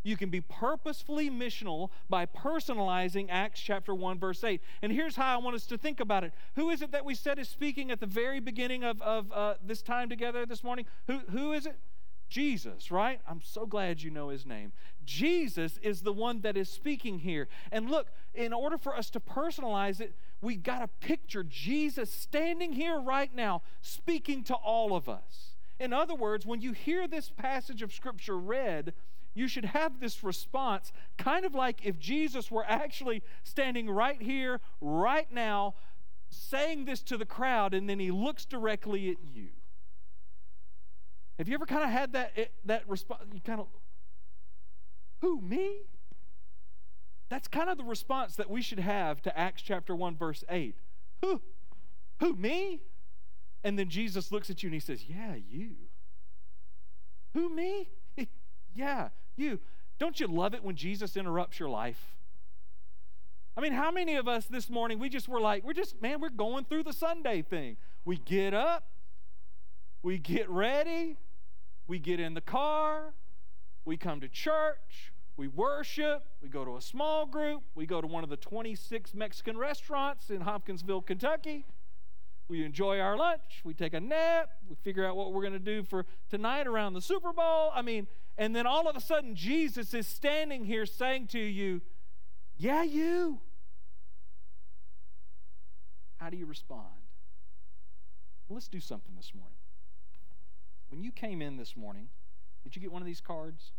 You 0.03 0.17
can 0.17 0.31
be 0.31 0.41
purposefully 0.41 1.29
missional 1.29 1.91
by 2.09 2.25
personalizing 2.25 3.27
Acts 3.29 3.61
chapter 3.61 3.95
1, 3.95 4.19
verse 4.19 4.43
8. 4.43 4.61
And 4.81 4.93
here's 4.93 5.17
how 5.17 5.35
I 5.35 5.43
want 5.43 5.57
us 5.57 5.67
to 5.67 5.77
think 5.77 6.01
about 6.01 6.25
it. 6.25 6.33
Who 6.57 6.71
is 6.71 6.81
it 6.81 6.93
that 6.93 7.05
we 7.05 7.15
said 7.15 7.39
is 7.39 7.49
speaking 7.49 7.91
at 7.91 8.01
the 8.01 8.07
very 8.07 8.41
beginning 8.41 8.83
of, 8.83 9.03
of 9.03 9.31
uh, 9.33 9.55
this 9.63 9.83
time 9.83 10.09
together 10.09 10.47
this 10.47 10.65
morning? 10.65 10.87
Who, 11.07 11.19
who 11.31 11.53
is 11.53 11.67
it? 11.67 11.77
Jesus, 12.31 12.91
right? 12.91 13.21
I'm 13.29 13.43
so 13.43 13.67
glad 13.67 14.03
you 14.03 14.11
know 14.11 14.29
his 14.29 14.47
name. 14.47 14.73
Jesus 15.05 15.79
is 15.83 16.03
the 16.03 16.13
one 16.13 16.41
that 16.43 16.57
is 16.57 16.71
speaking 16.71 17.19
here. 17.19 17.49
And 17.73 17.91
look, 17.91 18.07
in 18.35 18.53
order 18.53 18.79
for 18.79 18.97
us 18.97 19.11
to 19.11 19.21
personalize 19.21 20.01
it, 20.01 20.15
we 20.41 20.57
got 20.57 20.79
to 20.79 20.89
picture 21.07 21.43
Jesus 21.43 22.13
standing 22.13 22.73
here 22.73 22.99
right 22.99 23.35
now, 23.35 23.63
speaking 23.83 24.43
to 24.45 24.55
all 24.55 24.95
of 24.95 25.09
us. 25.09 25.57
In 25.79 25.93
other 25.93 26.15
words, 26.15 26.47
when 26.47 26.61
you 26.61 26.73
hear 26.73 27.07
this 27.07 27.31
passage 27.31 27.83
of 27.83 27.93
Scripture 27.93 28.39
read, 28.39 28.93
you 29.35 29.49
should 29.49 29.65
have 29.67 30.01
this 30.01 30.25
response 30.25 30.93
kind 31.17 31.45
of 31.45 31.55
like 31.55 31.81
if 31.85 31.99
Jesus 31.99 32.51
were 32.51 32.65
actually 32.67 33.23
standing 33.45 33.89
right 33.89 34.21
here, 34.21 34.61
right 34.81 35.31
now, 35.33 35.75
saying 36.29 36.85
this 36.85 37.03
to 37.03 37.17
the 37.17 37.27
crowd, 37.27 37.75
and 37.75 37.89
then 37.89 37.99
he 37.99 38.11
looks 38.11 38.45
directly 38.45 39.11
at 39.11 39.17
you. 39.23 39.49
Have 41.39 41.49
you 41.49 41.55
ever 41.55 41.67
kind 41.67 41.85
of 41.85 41.91
had 41.91 42.13
that 42.13 42.33
eh, 42.37 42.45
that 42.67 42.89
response? 42.89 43.23
You 43.33 43.41
kind 43.41 43.61
of, 43.61 43.67
who 45.21 45.41
me? 45.41 45.79
That's 47.31 47.49
kind 47.49 47.71
of 47.71 47.79
the 47.79 47.85
response 47.85 48.37
that 48.37 48.51
we 48.51 48.61
should 48.61 48.81
have 48.81 49.23
to 49.23 49.39
Acts 49.39 49.63
chapter 49.63 49.95
one 49.95 50.17
verse 50.17 50.45
eight. 50.51 50.77
Who, 51.23 51.41
who 52.19 52.35
me? 52.35 52.83
And 53.63 53.79
then 53.79 53.89
Jesus 53.89 54.33
looks 54.33 54.51
at 54.51 54.63
you 54.63 54.67
and 54.67 54.75
he 54.75 54.81
says, 54.81 55.05
"Yeah, 55.09 55.37
you." 55.49 55.71
Who 57.35 57.49
me? 57.49 57.89
yeah, 58.75 59.11
you. 59.37 59.61
Don't 59.99 60.19
you 60.19 60.27
love 60.27 60.55
it 60.55 60.65
when 60.65 60.75
Jesus 60.75 61.17
interrupts 61.17 61.61
your 61.61 61.69
life? 61.69 62.17
I 63.57 63.61
mean, 63.61 63.73
how 63.73 63.91
many 63.91 64.17
of 64.17 64.27
us 64.27 64.47
this 64.47 64.69
morning 64.69 64.99
we 64.99 65.09
just 65.09 65.29
were 65.29 65.41
like, 65.41 65.65
we're 65.65 65.73
just 65.73 66.01
man, 66.03 66.21
we're 66.21 66.31
going 66.31 66.65
through 66.65 66.85
the 66.85 66.93
Sunday 66.93 67.43
thing. 67.43 67.77
We 68.05 68.17
get 68.17 68.55
up, 68.55 68.89
we 70.03 70.19
get 70.19 70.49
ready, 70.49 71.17
we 71.87 72.01
get 72.01 72.19
in 72.19 72.35
the 72.35 72.41
car, 72.41 73.13
we 73.85 73.97
come 73.97 74.21
to 74.21 74.29
church, 74.29 75.13
we 75.41 75.49
worship, 75.49 76.23
we 76.43 76.51
go 76.51 76.67
to 76.67 76.77
a 76.77 76.83
small 76.83 77.25
group, 77.25 77.63
we 77.75 77.87
go 77.87 78.03
to 78.03 78.07
one 78.07 78.23
of 78.23 78.29
the 78.29 78.37
26 78.37 79.15
Mexican 79.15 79.57
restaurants 79.57 80.29
in 80.29 80.43
Hopkinsville, 80.43 81.01
Kentucky. 81.01 81.65
We 82.49 82.63
enjoy 82.63 83.01
our 83.01 83.17
lunch, 83.17 83.63
we 83.65 83.73
take 83.73 83.95
a 83.95 84.01
nap, 84.01 84.51
we 84.69 84.77
figure 84.85 85.07
out 85.07 85.17
what 85.17 85.33
we're 85.33 85.41
going 85.41 85.55
to 85.55 85.59
do 85.59 85.83
for 85.83 86.05
tonight 86.29 86.67
around 86.67 86.93
the 86.93 87.01
Super 87.01 87.33
Bowl. 87.33 87.71
I 87.75 87.81
mean, 87.81 88.07
and 88.37 88.55
then 88.55 88.67
all 88.67 88.87
of 88.87 88.97
a 88.97 89.01
sudden, 89.01 89.35
Jesus 89.35 89.95
is 89.95 90.07
standing 90.07 90.67
here 90.67 90.85
saying 90.85 91.29
to 91.29 91.39
you, 91.39 91.81
Yeah, 92.59 92.83
you. 92.83 93.41
How 96.19 96.29
do 96.29 96.37
you 96.37 96.45
respond? 96.45 96.85
Well, 98.47 98.57
let's 98.57 98.69
do 98.69 98.79
something 98.81 99.15
this 99.17 99.33
morning. 99.35 99.57
When 100.91 101.03
you 101.03 101.11
came 101.11 101.41
in 101.41 101.57
this 101.57 101.79
morning, 101.79 102.09
did 102.63 102.77
you 102.77 102.83
get 102.83 102.93
one 102.93 103.01
of 103.01 103.07
these 103.07 103.23
cards? 103.23 103.73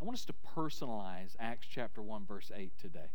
I 0.00 0.04
want 0.04 0.16
us 0.18 0.24
to 0.26 0.34
personalize 0.54 1.36
Acts 1.40 1.66
chapter 1.68 2.02
1, 2.02 2.26
verse 2.26 2.50
8 2.54 2.72
today. 2.78 3.10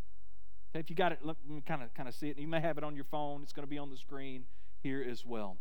Okay, 0.72 0.80
if 0.80 0.90
you 0.90 0.96
got 0.96 1.12
it, 1.12 1.20
let 1.24 1.38
me 1.48 1.62
kind 1.62 1.84
of 1.84 1.94
kind 1.94 2.10
of 2.10 2.16
see 2.16 2.30
it. 2.30 2.38
You 2.38 2.48
may 2.48 2.62
have 2.62 2.78
it 2.78 2.84
on 2.84 2.96
your 2.96 3.04
phone. 3.04 3.44
It's 3.44 3.54
going 3.54 3.66
to 3.66 3.70
be 3.70 3.78
on 3.78 3.90
the 3.90 3.98
screen 3.98 4.46
here 4.82 5.06
as 5.08 5.26
well. 5.26 5.58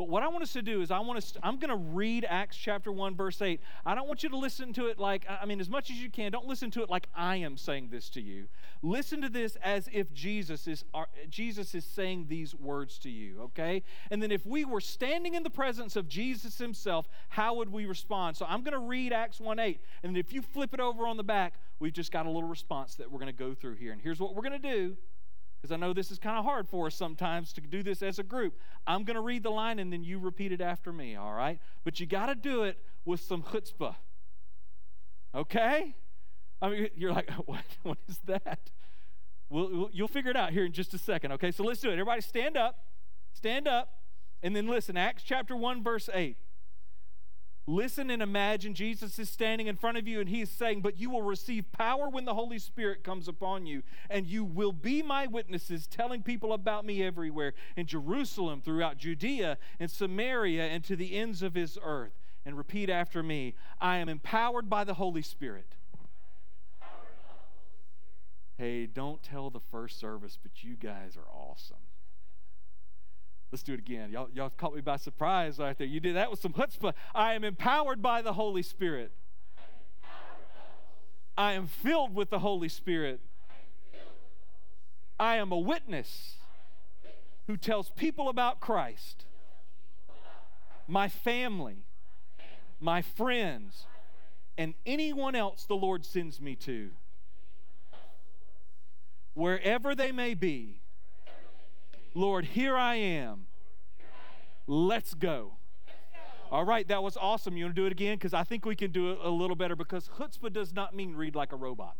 But 0.00 0.08
what 0.08 0.22
I 0.22 0.28
want 0.28 0.42
us 0.42 0.54
to 0.54 0.62
do 0.62 0.80
is 0.80 0.90
I 0.90 0.98
want 1.00 1.18
us 1.18 1.32
to, 1.32 1.40
I'm 1.46 1.58
going 1.58 1.68
to 1.68 1.76
read 1.76 2.24
Acts 2.26 2.56
chapter 2.56 2.90
1 2.90 3.16
verse 3.16 3.42
8. 3.42 3.60
I 3.84 3.94
don't 3.94 4.08
want 4.08 4.22
you 4.22 4.30
to 4.30 4.36
listen 4.38 4.72
to 4.72 4.86
it 4.86 4.98
like 4.98 5.26
I 5.28 5.44
mean 5.44 5.60
as 5.60 5.68
much 5.68 5.90
as 5.90 5.96
you 5.96 6.08
can. 6.08 6.32
Don't 6.32 6.46
listen 6.46 6.70
to 6.70 6.82
it 6.82 6.88
like 6.88 7.06
I 7.14 7.36
am 7.36 7.58
saying 7.58 7.90
this 7.90 8.08
to 8.10 8.22
you. 8.22 8.46
Listen 8.80 9.20
to 9.20 9.28
this 9.28 9.56
as 9.56 9.90
if 9.92 10.10
Jesus 10.14 10.66
is 10.66 10.86
Jesus 11.28 11.74
is 11.74 11.84
saying 11.84 12.28
these 12.30 12.54
words 12.54 12.98
to 13.00 13.10
you, 13.10 13.42
okay? 13.42 13.82
And 14.10 14.22
then 14.22 14.32
if 14.32 14.46
we 14.46 14.64
were 14.64 14.80
standing 14.80 15.34
in 15.34 15.42
the 15.42 15.50
presence 15.50 15.96
of 15.96 16.08
Jesus 16.08 16.56
himself, 16.56 17.06
how 17.28 17.56
would 17.56 17.70
we 17.70 17.84
respond? 17.84 18.38
So 18.38 18.46
I'm 18.48 18.62
going 18.62 18.72
to 18.72 18.78
read 18.78 19.12
Acts 19.12 19.38
1 19.38 19.58
8. 19.58 19.82
And 20.02 20.16
if 20.16 20.32
you 20.32 20.40
flip 20.40 20.72
it 20.72 20.80
over 20.80 21.06
on 21.06 21.18
the 21.18 21.24
back, 21.24 21.56
we've 21.78 21.92
just 21.92 22.10
got 22.10 22.24
a 22.24 22.30
little 22.30 22.48
response 22.48 22.94
that 22.94 23.12
we're 23.12 23.20
going 23.20 23.26
to 23.26 23.38
go 23.38 23.52
through 23.52 23.74
here. 23.74 23.92
And 23.92 24.00
here's 24.00 24.18
what 24.18 24.34
we're 24.34 24.48
going 24.48 24.62
to 24.62 24.70
do 24.70 24.96
because 25.60 25.72
I 25.72 25.76
know 25.76 25.92
this 25.92 26.10
is 26.10 26.18
kind 26.18 26.38
of 26.38 26.44
hard 26.44 26.68
for 26.68 26.86
us 26.86 26.94
sometimes 26.94 27.52
to 27.52 27.60
do 27.60 27.82
this 27.82 28.02
as 28.02 28.18
a 28.18 28.22
group. 28.22 28.58
I'm 28.86 29.04
going 29.04 29.16
to 29.16 29.20
read 29.20 29.42
the 29.42 29.50
line 29.50 29.78
and 29.78 29.92
then 29.92 30.02
you 30.02 30.18
repeat 30.18 30.52
it 30.52 30.60
after 30.60 30.92
me, 30.92 31.16
all 31.16 31.34
right? 31.34 31.60
But 31.84 32.00
you 32.00 32.06
got 32.06 32.26
to 32.26 32.34
do 32.34 32.62
it 32.62 32.78
with 33.04 33.20
some 33.20 33.42
chutzpah. 33.42 33.96
Okay? 35.34 35.94
I 36.62 36.68
mean, 36.68 36.88
you're 36.96 37.12
like, 37.12 37.30
what, 37.46 37.64
what 37.82 37.98
is 38.08 38.18
that? 38.26 38.70
Well, 39.50 39.90
you'll 39.92 40.08
figure 40.08 40.30
it 40.30 40.36
out 40.36 40.52
here 40.52 40.64
in 40.64 40.72
just 40.72 40.94
a 40.94 40.98
second, 40.98 41.32
okay? 41.32 41.50
So 41.50 41.64
let's 41.64 41.80
do 41.80 41.90
it. 41.90 41.94
Everybody 41.94 42.20
stand 42.22 42.56
up. 42.56 42.84
Stand 43.32 43.68
up. 43.68 43.94
And 44.42 44.56
then 44.56 44.66
listen, 44.66 44.96
Acts 44.96 45.22
chapter 45.24 45.54
1, 45.56 45.82
verse 45.82 46.08
8. 46.12 46.36
Listen 47.70 48.10
and 48.10 48.20
imagine 48.20 48.74
Jesus 48.74 49.16
is 49.20 49.30
standing 49.30 49.68
in 49.68 49.76
front 49.76 49.96
of 49.96 50.08
you 50.08 50.18
and 50.18 50.28
he 50.28 50.40
is 50.40 50.50
saying, 50.50 50.80
But 50.80 50.98
you 50.98 51.08
will 51.08 51.22
receive 51.22 51.70
power 51.70 52.08
when 52.08 52.24
the 52.24 52.34
Holy 52.34 52.58
Spirit 52.58 53.04
comes 53.04 53.28
upon 53.28 53.64
you, 53.64 53.84
and 54.10 54.26
you 54.26 54.42
will 54.42 54.72
be 54.72 55.02
my 55.02 55.28
witnesses, 55.28 55.86
telling 55.86 56.24
people 56.24 56.52
about 56.52 56.84
me 56.84 57.00
everywhere 57.00 57.54
in 57.76 57.86
Jerusalem, 57.86 58.60
throughout 58.60 58.98
Judea 58.98 59.56
and 59.78 59.88
Samaria, 59.88 60.64
and 60.64 60.82
to 60.82 60.96
the 60.96 61.14
ends 61.14 61.44
of 61.44 61.54
his 61.54 61.78
earth. 61.80 62.18
And 62.44 62.58
repeat 62.58 62.90
after 62.90 63.22
me 63.22 63.54
I 63.80 63.98
am 63.98 64.08
empowered 64.08 64.68
by 64.68 64.82
the 64.82 64.94
Holy 64.94 65.22
Spirit. 65.22 65.76
Hey, 68.58 68.86
don't 68.86 69.22
tell 69.22 69.48
the 69.48 69.60
first 69.60 70.00
service, 70.00 70.36
but 70.42 70.64
you 70.64 70.74
guys 70.74 71.16
are 71.16 71.30
awesome. 71.32 71.76
Let's 73.52 73.62
do 73.64 73.74
it 73.74 73.80
again. 73.80 74.10
Y'all, 74.10 74.28
y'all 74.32 74.50
caught 74.50 74.74
me 74.74 74.80
by 74.80 74.96
surprise 74.96 75.58
right 75.58 75.76
there. 75.76 75.86
You 75.86 75.98
did 75.98 76.14
that 76.16 76.30
with 76.30 76.40
some 76.40 76.52
chutzpah. 76.52 76.94
I 77.14 77.34
am 77.34 77.42
empowered 77.42 78.00
by 78.00 78.22
the 78.22 78.32
Holy 78.32 78.62
Spirit. 78.62 79.12
I 81.36 81.54
am 81.54 81.66
filled 81.66 82.14
with 82.14 82.30
the 82.30 82.38
Holy 82.38 82.68
Spirit. 82.68 83.20
I 85.18 85.36
am 85.36 85.52
a 85.52 85.58
witness 85.58 86.36
who 87.46 87.56
tells 87.56 87.90
people 87.90 88.28
about 88.28 88.60
Christ, 88.60 89.24
my 90.86 91.08
family, 91.08 91.84
my 92.78 93.02
friends, 93.02 93.86
and 94.56 94.74
anyone 94.86 95.34
else 95.34 95.64
the 95.64 95.74
Lord 95.74 96.04
sends 96.04 96.40
me 96.40 96.54
to. 96.56 96.90
Wherever 99.34 99.94
they 99.94 100.12
may 100.12 100.34
be, 100.34 100.79
Lord, 102.14 102.44
here 102.44 102.76
I 102.76 102.96
am. 102.96 103.46
Let's 104.66 105.14
go. 105.14 105.54
All 106.50 106.64
right, 106.64 106.86
that 106.88 107.02
was 107.02 107.16
awesome. 107.16 107.56
You 107.56 107.66
want 107.66 107.76
to 107.76 107.82
do 107.82 107.86
it 107.86 107.92
again? 107.92 108.16
Because 108.16 108.34
I 108.34 108.42
think 108.42 108.64
we 108.64 108.74
can 108.74 108.90
do 108.90 109.12
it 109.12 109.18
a 109.22 109.30
little 109.30 109.54
better 109.54 109.76
because 109.76 110.08
chutzpah 110.18 110.52
does 110.52 110.74
not 110.74 110.94
mean 110.94 111.14
read 111.14 111.36
like 111.36 111.52
a 111.52 111.56
robot. 111.56 111.96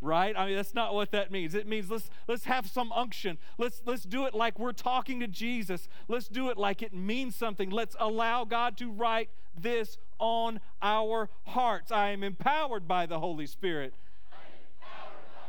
Right? 0.00 0.36
I 0.36 0.46
mean, 0.46 0.56
that's 0.56 0.74
not 0.74 0.94
what 0.94 1.10
that 1.12 1.32
means. 1.32 1.54
It 1.54 1.66
means 1.66 1.90
let's 1.90 2.08
let's 2.28 2.44
have 2.44 2.68
some 2.68 2.92
unction. 2.92 3.36
Let's 3.56 3.82
let's 3.84 4.04
do 4.04 4.26
it 4.26 4.34
like 4.34 4.56
we're 4.58 4.72
talking 4.72 5.18
to 5.20 5.26
Jesus. 5.26 5.88
Let's 6.06 6.28
do 6.28 6.50
it 6.50 6.56
like 6.56 6.82
it 6.82 6.94
means 6.94 7.34
something. 7.34 7.70
Let's 7.70 7.96
allow 7.98 8.44
God 8.44 8.76
to 8.78 8.92
write 8.92 9.30
this 9.60 9.98
on 10.20 10.60
our 10.80 11.30
hearts. 11.46 11.90
I 11.90 12.10
am 12.10 12.22
empowered 12.22 12.86
by 12.86 13.06
the 13.06 13.18
Holy 13.18 13.46
Spirit. 13.46 13.94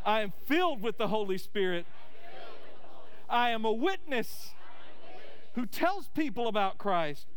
I 0.03 0.21
am 0.21 0.33
filled 0.47 0.81
with 0.81 0.97
the 0.97 1.09
Holy 1.09 1.37
Spirit. 1.37 1.85
I 3.29 3.51
am 3.51 3.65
a 3.65 3.71
witness 3.71 4.51
who 5.53 5.65
tells 5.65 6.07
people 6.09 6.47
about 6.47 6.77
Christ. 6.77 7.27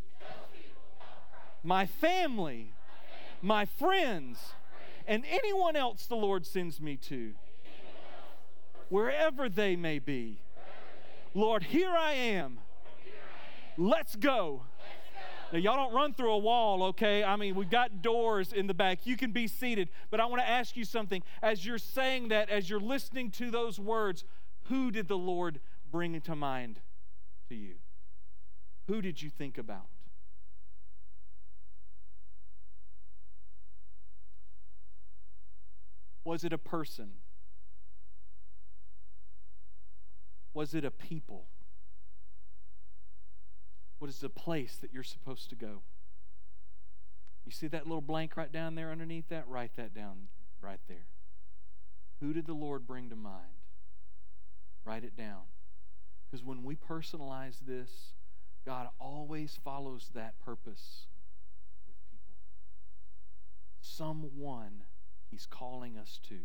My 1.62 1.87
family, 1.87 2.72
my 3.40 3.64
friends, 3.64 4.38
and 5.07 5.24
anyone 5.28 5.76
else 5.76 6.07
the 6.07 6.16
Lord 6.16 6.46
sends 6.46 6.81
me 6.81 6.96
to, 6.96 7.33
wherever 8.88 9.48
they 9.48 9.76
may 9.76 9.98
be. 9.98 10.40
Lord, 11.35 11.64
here 11.64 11.90
I 11.90 12.12
am. 12.12 12.59
Let's 13.76 14.16
go. 14.16 14.62
Now, 15.52 15.59
y'all 15.59 15.76
don't 15.76 15.94
run 15.94 16.14
through 16.14 16.33
a 16.33 16.38
wall, 16.38 16.83
okay? 16.85 17.22
I 17.22 17.37
mean, 17.37 17.55
we've 17.55 17.70
got 17.70 18.00
doors 18.00 18.52
in 18.52 18.66
the 18.66 18.74
back. 18.74 19.07
You 19.07 19.16
can 19.16 19.33
be 19.33 19.46
seated. 19.46 19.90
But 20.11 20.20
I 20.20 20.24
want 20.24 20.40
to 20.40 20.48
ask 20.48 20.76
you 20.76 20.85
something. 20.85 21.22
As 21.42 21.64
you're 21.66 21.78
saying 21.78 22.28
that, 22.28 22.48
as 22.48 22.70
you're 22.70 22.81
listening 22.81 23.31
to 23.33 23.50
those 23.50 23.78
words, 23.78 24.24
who 24.64 24.90
did 24.90 25.09
the 25.09 25.18
Lord 25.18 25.61
bring 25.92 26.20
to 26.22 26.35
mind 26.35 26.81
to 27.48 27.55
you? 27.55 27.74
Who 28.88 29.02
did 29.02 29.22
you 29.22 29.31
think 29.31 29.59
about? 29.59 29.87
Was 36.24 36.44
it 36.44 36.52
a 36.52 36.59
person? 36.59 37.11
Was 40.55 40.74
it 40.74 40.85
a 40.85 40.90
people? 40.90 41.44
What 43.98 44.09
is 44.09 44.18
the 44.18 44.28
place 44.28 44.76
that 44.81 44.92
you're 44.92 45.02
supposed 45.02 45.48
to 45.50 45.55
go? 45.55 45.83
You 47.44 47.52
see 47.52 47.66
that 47.68 47.87
little 47.87 48.00
blank 48.00 48.37
right 48.37 48.50
down 48.50 48.74
there 48.74 48.90
underneath 48.90 49.28
that? 49.28 49.46
Write 49.48 49.76
that 49.76 49.94
down 49.94 50.28
right 50.61 50.81
there. 50.88 51.07
Who 52.20 52.33
did 52.33 52.46
the 52.46 52.55
Lord 52.55 52.87
bring 52.87 53.11
to 53.11 53.16
mind? 53.16 53.61
Write 54.85 55.05
it 55.05 55.16
down. 55.16 55.42
Because 56.33 56.42
when 56.42 56.64
we 56.64 56.77
personalize 56.77 57.57
this, 57.66 58.14
God 58.64 58.88
always 58.99 59.59
follows 59.62 60.09
that 60.14 60.40
purpose 60.42 61.09
with 61.87 61.97
people. 62.11 62.35
Someone 63.83 64.85
He's 65.31 65.47
calling 65.47 65.99
us 65.99 66.18
to. 66.29 66.38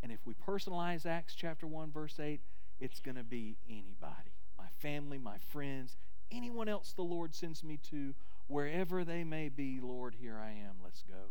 And 0.00 0.12
if 0.12 0.20
we 0.24 0.34
personalize 0.34 1.06
Acts 1.06 1.34
chapter 1.34 1.66
1, 1.66 1.90
verse 1.90 2.20
8, 2.20 2.40
it's 2.78 3.00
going 3.00 3.16
to 3.16 3.24
be 3.24 3.56
anybody 3.68 4.30
my 4.60 4.68
family, 4.78 5.18
my 5.18 5.38
friends, 5.38 5.96
anyone 6.30 6.68
else 6.68 6.92
the 6.92 7.02
Lord 7.02 7.34
sends 7.34 7.64
me 7.64 7.78
to, 7.90 8.14
wherever 8.46 9.04
they 9.04 9.24
may 9.24 9.48
be, 9.48 9.80
Lord, 9.80 10.16
here 10.20 10.38
I 10.38 10.50
am. 10.50 10.76
Let's 10.84 11.02
go. 11.02 11.30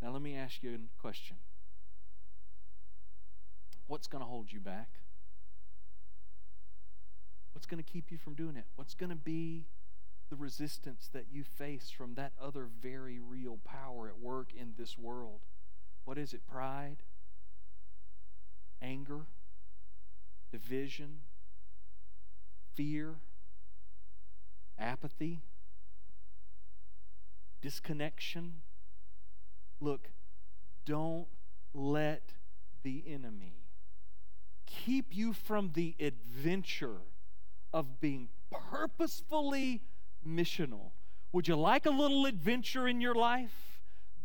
Now, 0.00 0.12
let 0.12 0.22
me 0.22 0.36
ask 0.36 0.62
you 0.62 0.74
a 0.74 1.00
question 1.00 1.36
What's 3.88 4.06
going 4.06 4.22
to 4.22 4.28
hold 4.28 4.52
you 4.52 4.60
back? 4.60 4.88
What's 7.58 7.66
going 7.66 7.82
to 7.82 7.92
keep 7.92 8.12
you 8.12 8.18
from 8.18 8.34
doing 8.34 8.54
it? 8.54 8.66
What's 8.76 8.94
going 8.94 9.10
to 9.10 9.16
be 9.16 9.64
the 10.30 10.36
resistance 10.36 11.10
that 11.12 11.24
you 11.32 11.42
face 11.42 11.90
from 11.90 12.14
that 12.14 12.30
other 12.40 12.68
very 12.80 13.18
real 13.18 13.58
power 13.64 14.06
at 14.06 14.20
work 14.20 14.52
in 14.56 14.74
this 14.78 14.96
world? 14.96 15.40
What 16.04 16.18
is 16.18 16.32
it? 16.32 16.46
Pride? 16.46 16.98
Anger? 18.80 19.22
Division? 20.52 21.22
Fear? 22.76 23.16
Apathy? 24.78 25.40
Disconnection? 27.60 28.52
Look, 29.80 30.10
don't 30.86 31.26
let 31.74 32.34
the 32.84 33.02
enemy 33.04 33.64
keep 34.64 35.06
you 35.10 35.32
from 35.32 35.72
the 35.74 35.96
adventure 35.98 36.98
of 37.72 38.00
being 38.00 38.28
purposefully 38.50 39.82
missional. 40.26 40.90
Would 41.32 41.48
you 41.48 41.56
like 41.56 41.86
a 41.86 41.90
little 41.90 42.26
adventure 42.26 42.88
in 42.88 43.00
your 43.00 43.14
life? 43.14 43.80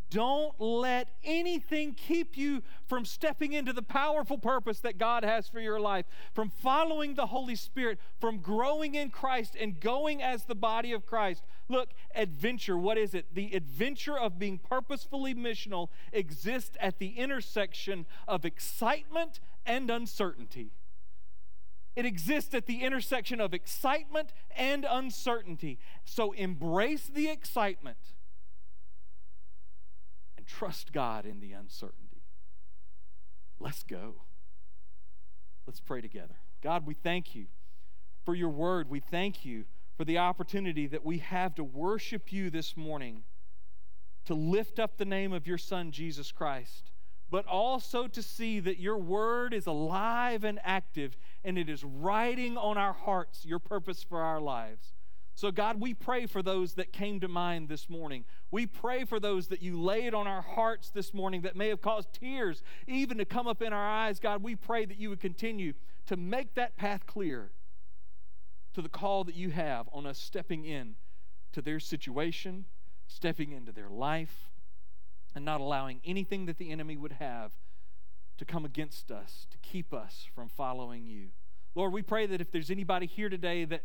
Don't 0.09 0.53
let 0.61 1.09
anything 1.23 1.95
keep 1.95 2.37
you 2.37 2.61
from 2.85 3.03
stepping 3.03 3.53
into 3.53 3.73
the 3.73 3.81
powerful 3.81 4.37
purpose 4.37 4.79
that 4.81 4.99
God 4.99 5.23
has 5.23 5.47
for 5.47 5.59
your 5.59 5.79
life, 5.79 6.05
from 6.33 6.51
following 6.51 7.15
the 7.15 7.25
Holy 7.25 7.55
Spirit, 7.55 7.97
from 8.19 8.37
growing 8.37 8.93
in 8.93 9.09
Christ 9.09 9.55
and 9.59 9.79
going 9.79 10.21
as 10.21 10.45
the 10.45 10.53
body 10.53 10.91
of 10.91 11.07
Christ. 11.07 11.41
Look, 11.67 11.89
adventure, 12.13 12.77
what 12.77 12.99
is 12.99 13.15
it? 13.15 13.33
The 13.33 13.55
adventure 13.55 14.15
of 14.15 14.37
being 14.37 14.59
purposefully 14.59 15.33
missional 15.33 15.87
exists 16.11 16.77
at 16.79 16.99
the 16.99 17.17
intersection 17.17 18.05
of 18.27 18.45
excitement 18.45 19.39
and 19.65 19.89
uncertainty. 19.89 20.73
It 21.95 22.05
exists 22.05 22.53
at 22.55 22.65
the 22.65 22.81
intersection 22.81 23.39
of 23.39 23.53
excitement 23.53 24.33
and 24.55 24.85
uncertainty. 24.89 25.77
So 26.05 26.31
embrace 26.31 27.07
the 27.07 27.29
excitement 27.29 27.97
and 30.37 30.47
trust 30.47 30.91
God 30.91 31.25
in 31.25 31.39
the 31.39 31.51
uncertainty. 31.51 32.23
Let's 33.59 33.83
go. 33.83 34.15
Let's 35.67 35.79
pray 35.79 36.01
together. 36.01 36.35
God, 36.61 36.85
we 36.85 36.93
thank 36.93 37.35
you 37.35 37.45
for 38.25 38.33
your 38.33 38.49
word. 38.49 38.89
We 38.89 38.99
thank 38.99 39.45
you 39.45 39.65
for 39.95 40.05
the 40.05 40.17
opportunity 40.17 40.87
that 40.87 41.05
we 41.05 41.19
have 41.19 41.53
to 41.55 41.63
worship 41.63 42.33
you 42.33 42.49
this 42.49 42.75
morning, 42.75 43.23
to 44.25 44.33
lift 44.33 44.79
up 44.79 44.97
the 44.97 45.05
name 45.05 45.31
of 45.31 45.45
your 45.45 45.57
Son, 45.57 45.91
Jesus 45.91 46.31
Christ, 46.31 46.91
but 47.33 47.47
also 47.47 48.05
to 48.05 48.21
see 48.21 48.59
that 48.59 48.79
your 48.79 48.95
word 48.95 49.55
is 49.55 49.65
alive 49.65 50.43
and 50.43 50.59
active 50.63 51.17
and 51.43 51.57
it 51.57 51.67
is 51.67 51.83
writing 51.83 52.55
on 52.55 52.77
our 52.77 52.93
hearts 52.93 53.43
your 53.43 53.57
purpose 53.57 54.03
for 54.03 54.21
our 54.21 54.39
lives. 54.39 54.93
So, 55.33 55.49
God, 55.49 55.81
we 55.81 55.95
pray 55.95 56.27
for 56.27 56.43
those 56.43 56.75
that 56.75 56.93
came 56.93 57.19
to 57.21 57.27
mind 57.27 57.69
this 57.69 57.89
morning. 57.89 58.25
We 58.51 58.67
pray 58.67 59.03
for 59.03 59.19
those 59.19 59.47
that 59.47 59.63
you 59.63 59.81
laid 59.81 60.13
on 60.13 60.27
our 60.27 60.43
hearts 60.43 60.91
this 60.91 61.11
morning 61.11 61.41
that 61.41 61.55
may 61.55 61.69
have 61.69 61.81
caused 61.81 62.13
tears 62.13 62.61
even 62.85 63.17
to 63.17 63.25
come 63.25 63.47
up 63.47 63.63
in 63.63 63.73
our 63.73 63.89
eyes. 63.89 64.19
God, 64.19 64.43
we 64.43 64.55
pray 64.55 64.85
that 64.85 64.99
you 64.99 65.09
would 65.09 65.19
continue 65.19 65.73
to 66.05 66.15
make 66.15 66.53
that 66.53 66.77
path 66.77 67.07
clear 67.07 67.49
to 68.75 68.81
the 68.83 68.89
call 68.89 69.23
that 69.23 69.33
you 69.33 69.49
have 69.49 69.89
on 69.91 70.05
us 70.05 70.19
stepping 70.19 70.65
in 70.65 70.93
to 71.51 71.63
their 71.63 71.79
situation, 71.79 72.65
stepping 73.07 73.51
into 73.51 73.71
their 73.71 73.89
life, 73.89 74.52
and 75.35 75.43
not 75.45 75.61
allowing 75.61 76.01
anything 76.05 76.45
that 76.45 76.57
the 76.57 76.71
enemy 76.71 76.97
would 76.97 77.13
have 77.13 77.51
to 78.37 78.45
come 78.45 78.65
against 78.65 79.11
us, 79.11 79.47
to 79.51 79.57
keep 79.59 79.93
us 79.93 80.27
from 80.33 80.49
following 80.49 81.05
you. 81.05 81.29
Lord, 81.75 81.93
we 81.93 82.01
pray 82.01 82.25
that 82.25 82.41
if 82.41 82.51
there's 82.51 82.69
anybody 82.69 83.05
here 83.05 83.29
today 83.29 83.65
that 83.65 83.83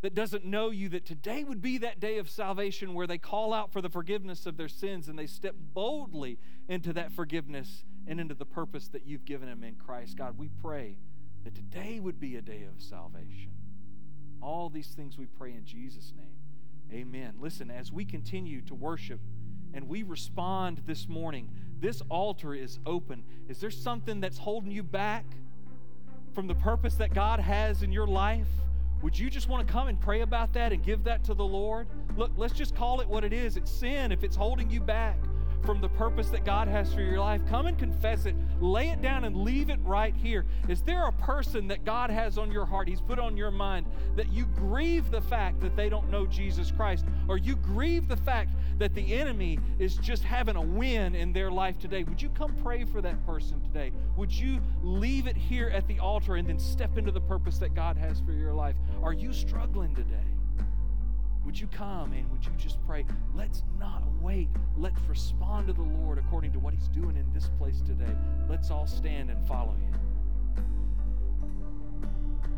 that 0.00 0.14
doesn't 0.14 0.44
know 0.44 0.70
you, 0.70 0.88
that 0.90 1.04
today 1.04 1.42
would 1.42 1.60
be 1.60 1.78
that 1.78 1.98
day 1.98 2.18
of 2.18 2.30
salvation 2.30 2.94
where 2.94 3.06
they 3.06 3.18
call 3.18 3.52
out 3.52 3.72
for 3.72 3.80
the 3.82 3.88
forgiveness 3.88 4.46
of 4.46 4.56
their 4.56 4.68
sins 4.68 5.08
and 5.08 5.18
they 5.18 5.26
step 5.26 5.56
boldly 5.74 6.38
into 6.68 6.92
that 6.92 7.10
forgiveness 7.10 7.84
and 8.06 8.20
into 8.20 8.34
the 8.34 8.44
purpose 8.44 8.88
that 8.88 9.06
you've 9.06 9.24
given 9.24 9.48
them 9.48 9.64
in 9.64 9.74
Christ. 9.74 10.16
God, 10.16 10.38
we 10.38 10.48
pray 10.62 10.98
that 11.42 11.54
today 11.54 11.98
would 11.98 12.20
be 12.20 12.36
a 12.36 12.42
day 12.42 12.62
of 12.62 12.80
salvation. 12.80 13.50
All 14.40 14.68
these 14.68 14.88
things 14.88 15.18
we 15.18 15.26
pray 15.26 15.52
in 15.52 15.64
Jesus' 15.64 16.12
name. 16.16 17.00
Amen. 17.00 17.34
Listen, 17.40 17.70
as 17.70 17.90
we 17.90 18.04
continue 18.04 18.62
to 18.62 18.74
worship 18.74 19.20
and 19.74 19.88
we 19.88 20.02
respond 20.02 20.82
this 20.86 21.08
morning, 21.08 21.48
this 21.80 22.02
altar 22.08 22.54
is 22.54 22.78
open. 22.86 23.22
Is 23.48 23.58
there 23.58 23.70
something 23.70 24.20
that's 24.20 24.38
holding 24.38 24.70
you 24.70 24.82
back 24.82 25.24
from 26.32 26.46
the 26.46 26.54
purpose 26.54 26.94
that 26.96 27.14
God 27.14 27.40
has 27.40 27.82
in 27.82 27.92
your 27.92 28.06
life? 28.06 28.48
Would 29.02 29.18
you 29.18 29.30
just 29.30 29.48
want 29.48 29.66
to 29.66 29.72
come 29.72 29.88
and 29.88 30.00
pray 30.00 30.22
about 30.22 30.52
that 30.54 30.72
and 30.72 30.82
give 30.82 31.04
that 31.04 31.22
to 31.24 31.34
the 31.34 31.44
Lord? 31.44 31.86
Look, 32.16 32.32
let's 32.36 32.54
just 32.54 32.74
call 32.74 33.00
it 33.00 33.08
what 33.08 33.24
it 33.24 33.32
is. 33.32 33.56
It's 33.56 33.70
sin 33.70 34.10
if 34.10 34.24
it's 34.24 34.34
holding 34.34 34.70
you 34.70 34.80
back 34.80 35.16
from 35.64 35.80
the 35.80 35.88
purpose 35.88 36.28
that 36.30 36.44
God 36.44 36.68
has 36.68 36.92
for 36.92 37.00
your 37.00 37.18
life. 37.18 37.40
Come 37.48 37.66
and 37.66 37.78
confess 37.78 38.26
it. 38.26 38.34
Lay 38.60 38.88
it 38.88 39.02
down 39.02 39.24
and 39.24 39.36
leave 39.36 39.70
it 39.70 39.78
right 39.82 40.14
here. 40.14 40.46
Is 40.68 40.82
there 40.82 41.06
a 41.06 41.12
person 41.12 41.68
that 41.68 41.84
God 41.84 42.10
has 42.10 42.38
on 42.38 42.50
your 42.50 42.66
heart, 42.66 42.88
He's 42.88 43.00
put 43.00 43.18
on 43.18 43.36
your 43.36 43.50
mind, 43.50 43.86
that 44.16 44.32
you 44.32 44.46
grieve 44.46 45.10
the 45.10 45.20
fact 45.20 45.60
that 45.60 45.76
they 45.76 45.88
don't 45.88 46.10
know 46.10 46.26
Jesus 46.26 46.70
Christ, 46.70 47.04
or 47.28 47.36
you 47.36 47.56
grieve 47.56 48.08
the 48.08 48.16
fact 48.16 48.50
that 48.78 48.94
the 48.94 49.14
enemy 49.14 49.58
is 49.78 49.96
just 49.96 50.22
having 50.22 50.56
a 50.56 50.62
win 50.62 51.14
in 51.14 51.32
their 51.32 51.50
life 51.50 51.78
today? 51.78 52.04
Would 52.04 52.22
you 52.22 52.30
come 52.30 52.54
pray 52.62 52.84
for 52.84 53.00
that 53.02 53.24
person 53.26 53.60
today? 53.60 53.92
Would 54.16 54.32
you 54.32 54.60
leave 54.82 55.26
it 55.26 55.36
here 55.36 55.68
at 55.68 55.86
the 55.86 55.98
altar 55.98 56.36
and 56.36 56.48
then 56.48 56.58
step 56.58 56.96
into 56.96 57.10
the 57.10 57.20
purpose 57.20 57.58
that 57.58 57.74
God 57.74 57.96
has 57.96 58.20
for 58.20 58.32
your 58.32 58.54
life? 58.54 58.76
Are 59.02 59.12
you 59.12 59.32
struggling 59.32 59.94
today? 59.94 60.37
Would 61.48 61.58
you 61.58 61.66
come 61.68 62.12
and 62.12 62.30
would 62.30 62.44
you 62.44 62.52
just 62.58 62.76
pray? 62.86 63.06
Let's 63.34 63.62
not 63.80 64.02
wait. 64.20 64.50
Let's 64.76 65.00
respond 65.08 65.68
to 65.68 65.72
the 65.72 65.80
Lord 65.80 66.18
according 66.18 66.52
to 66.52 66.58
what 66.58 66.74
He's 66.74 66.88
doing 66.88 67.16
in 67.16 67.24
this 67.32 67.48
place 67.58 67.80
today. 67.80 68.14
Let's 68.50 68.70
all 68.70 68.86
stand 68.86 69.30
and 69.30 69.48
follow 69.48 69.72
Him. 69.72 69.94